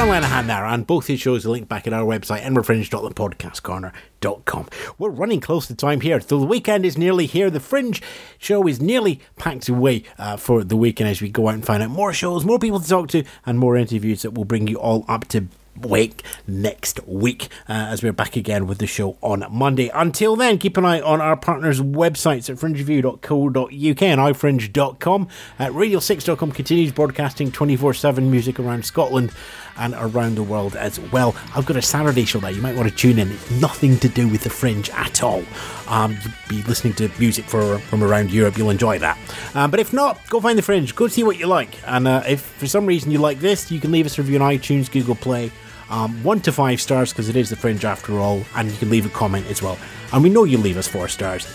John 0.00 0.08
Lenahan 0.08 0.46
there, 0.46 0.64
and 0.64 0.86
both 0.86 1.08
his 1.08 1.20
shows 1.20 1.44
are 1.44 1.50
linked 1.50 1.68
back 1.68 1.86
at 1.86 1.92
our 1.92 2.06
website, 2.06 2.40
edinburghfringe.thepodcastcorner.com. 2.40 4.68
We're 4.96 5.10
running 5.10 5.40
close 5.40 5.66
to 5.66 5.74
time 5.74 6.00
here. 6.00 6.18
So 6.22 6.40
the 6.40 6.46
weekend 6.46 6.86
is 6.86 6.96
nearly 6.96 7.26
here. 7.26 7.50
The 7.50 7.60
Fringe 7.60 8.00
show 8.38 8.66
is 8.66 8.80
nearly 8.80 9.20
packed 9.36 9.68
away 9.68 10.04
uh, 10.16 10.38
for 10.38 10.64
the 10.64 10.74
weekend 10.74 11.10
as 11.10 11.20
we 11.20 11.28
go 11.28 11.48
out 11.48 11.54
and 11.54 11.66
find 11.66 11.82
out 11.82 11.90
more 11.90 12.14
shows, 12.14 12.46
more 12.46 12.58
people 12.58 12.80
to 12.80 12.88
talk 12.88 13.08
to, 13.08 13.24
and 13.44 13.58
more 13.58 13.76
interviews 13.76 14.22
that 14.22 14.32
will 14.32 14.46
bring 14.46 14.68
you 14.68 14.76
all 14.76 15.04
up 15.06 15.28
to 15.28 15.48
wake 15.76 16.22
next 16.46 17.00
week 17.06 17.48
uh, 17.68 17.72
as 17.72 18.02
we're 18.02 18.12
back 18.12 18.36
again 18.36 18.66
with 18.66 18.78
the 18.78 18.86
show 18.86 19.16
on 19.22 19.44
Monday. 19.50 19.90
Until 19.94 20.36
then, 20.36 20.58
keep 20.58 20.76
an 20.76 20.84
eye 20.84 21.00
on 21.00 21.20
our 21.20 21.36
partners' 21.36 21.80
websites 21.80 22.50
at 22.50 22.56
fringereview.co.uk 22.56 24.02
and 24.02 24.20
ifringe.com. 24.20 25.28
At 25.58 25.72
radio6.com 25.72 26.52
continues 26.52 26.92
broadcasting 26.92 27.52
24 27.52 27.94
7 27.94 28.30
music 28.30 28.58
around 28.60 28.84
Scotland 28.84 29.32
and 29.80 29.94
around 29.94 30.36
the 30.36 30.42
world 30.42 30.76
as 30.76 31.00
well. 31.00 31.34
I've 31.54 31.66
got 31.66 31.76
a 31.76 31.82
Saturday 31.82 32.24
show 32.24 32.38
there. 32.38 32.50
You 32.50 32.62
might 32.62 32.76
want 32.76 32.88
to 32.88 32.94
tune 32.94 33.18
in. 33.18 33.30
It's 33.30 33.50
nothing 33.50 33.98
to 33.98 34.08
do 34.08 34.28
with 34.28 34.42
the 34.44 34.50
fringe 34.50 34.90
at 34.90 35.22
all. 35.22 35.42
Um, 35.88 36.18
you'll 36.22 36.62
be 36.62 36.68
listening 36.68 36.94
to 36.94 37.10
music 37.18 37.46
for, 37.46 37.78
from 37.78 38.04
around 38.04 38.30
Europe. 38.30 38.58
You'll 38.58 38.70
enjoy 38.70 38.98
that. 38.98 39.18
Um, 39.54 39.70
but 39.70 39.80
if 39.80 39.92
not, 39.92 40.20
go 40.28 40.40
find 40.40 40.58
the 40.58 40.62
fringe. 40.62 40.94
Go 40.94 41.08
see 41.08 41.24
what 41.24 41.38
you 41.38 41.46
like. 41.46 41.76
And 41.88 42.06
uh, 42.06 42.22
if 42.28 42.42
for 42.42 42.66
some 42.66 42.86
reason 42.86 43.10
you 43.10 43.18
like 43.18 43.40
this, 43.40 43.70
you 43.70 43.80
can 43.80 43.90
leave 43.90 44.06
us 44.06 44.18
a 44.18 44.22
review 44.22 44.40
on 44.40 44.52
iTunes, 44.52 44.90
Google 44.90 45.14
Play, 45.14 45.50
Um, 45.90 46.22
one 46.22 46.40
to 46.42 46.52
five 46.52 46.80
stars 46.80 47.12
because 47.12 47.28
it 47.28 47.36
is 47.36 47.50
the 47.50 47.56
Fringe 47.56 47.84
after 47.84 48.18
all, 48.18 48.42
and 48.54 48.70
you 48.70 48.76
can 48.78 48.90
leave 48.90 49.06
a 49.06 49.10
comment 49.10 49.46
as 49.48 49.60
well. 49.60 49.76
And 50.12 50.22
we 50.22 50.30
know 50.30 50.44
you'll 50.44 50.60
leave 50.60 50.76
us 50.76 50.88
four 50.88 51.08
stars, 51.08 51.46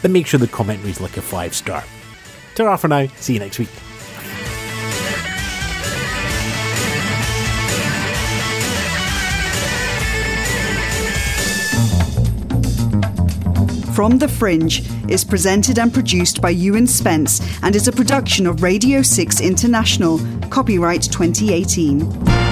but 0.00 0.10
make 0.10 0.26
sure 0.26 0.38
the 0.38 0.46
comment 0.46 0.82
reads 0.84 1.00
like 1.00 1.16
a 1.16 1.22
five 1.22 1.54
star. 1.54 1.84
Ta 2.54 2.76
for 2.76 2.88
now. 2.88 3.06
See 3.16 3.34
you 3.34 3.40
next 3.40 3.58
week. 3.58 3.68
From 13.94 14.16
the 14.16 14.28
Fringe 14.28 14.82
is 15.10 15.24
presented 15.24 15.78
and 15.78 15.92
produced 15.92 16.40
by 16.40 16.50
Ewan 16.50 16.86
Spence 16.86 17.40
and 17.62 17.76
is 17.76 17.86
a 17.86 17.92
production 17.92 18.46
of 18.46 18.62
Radio 18.62 19.02
6 19.02 19.42
International, 19.42 20.18
copyright 20.48 21.02
2018. 21.02 22.49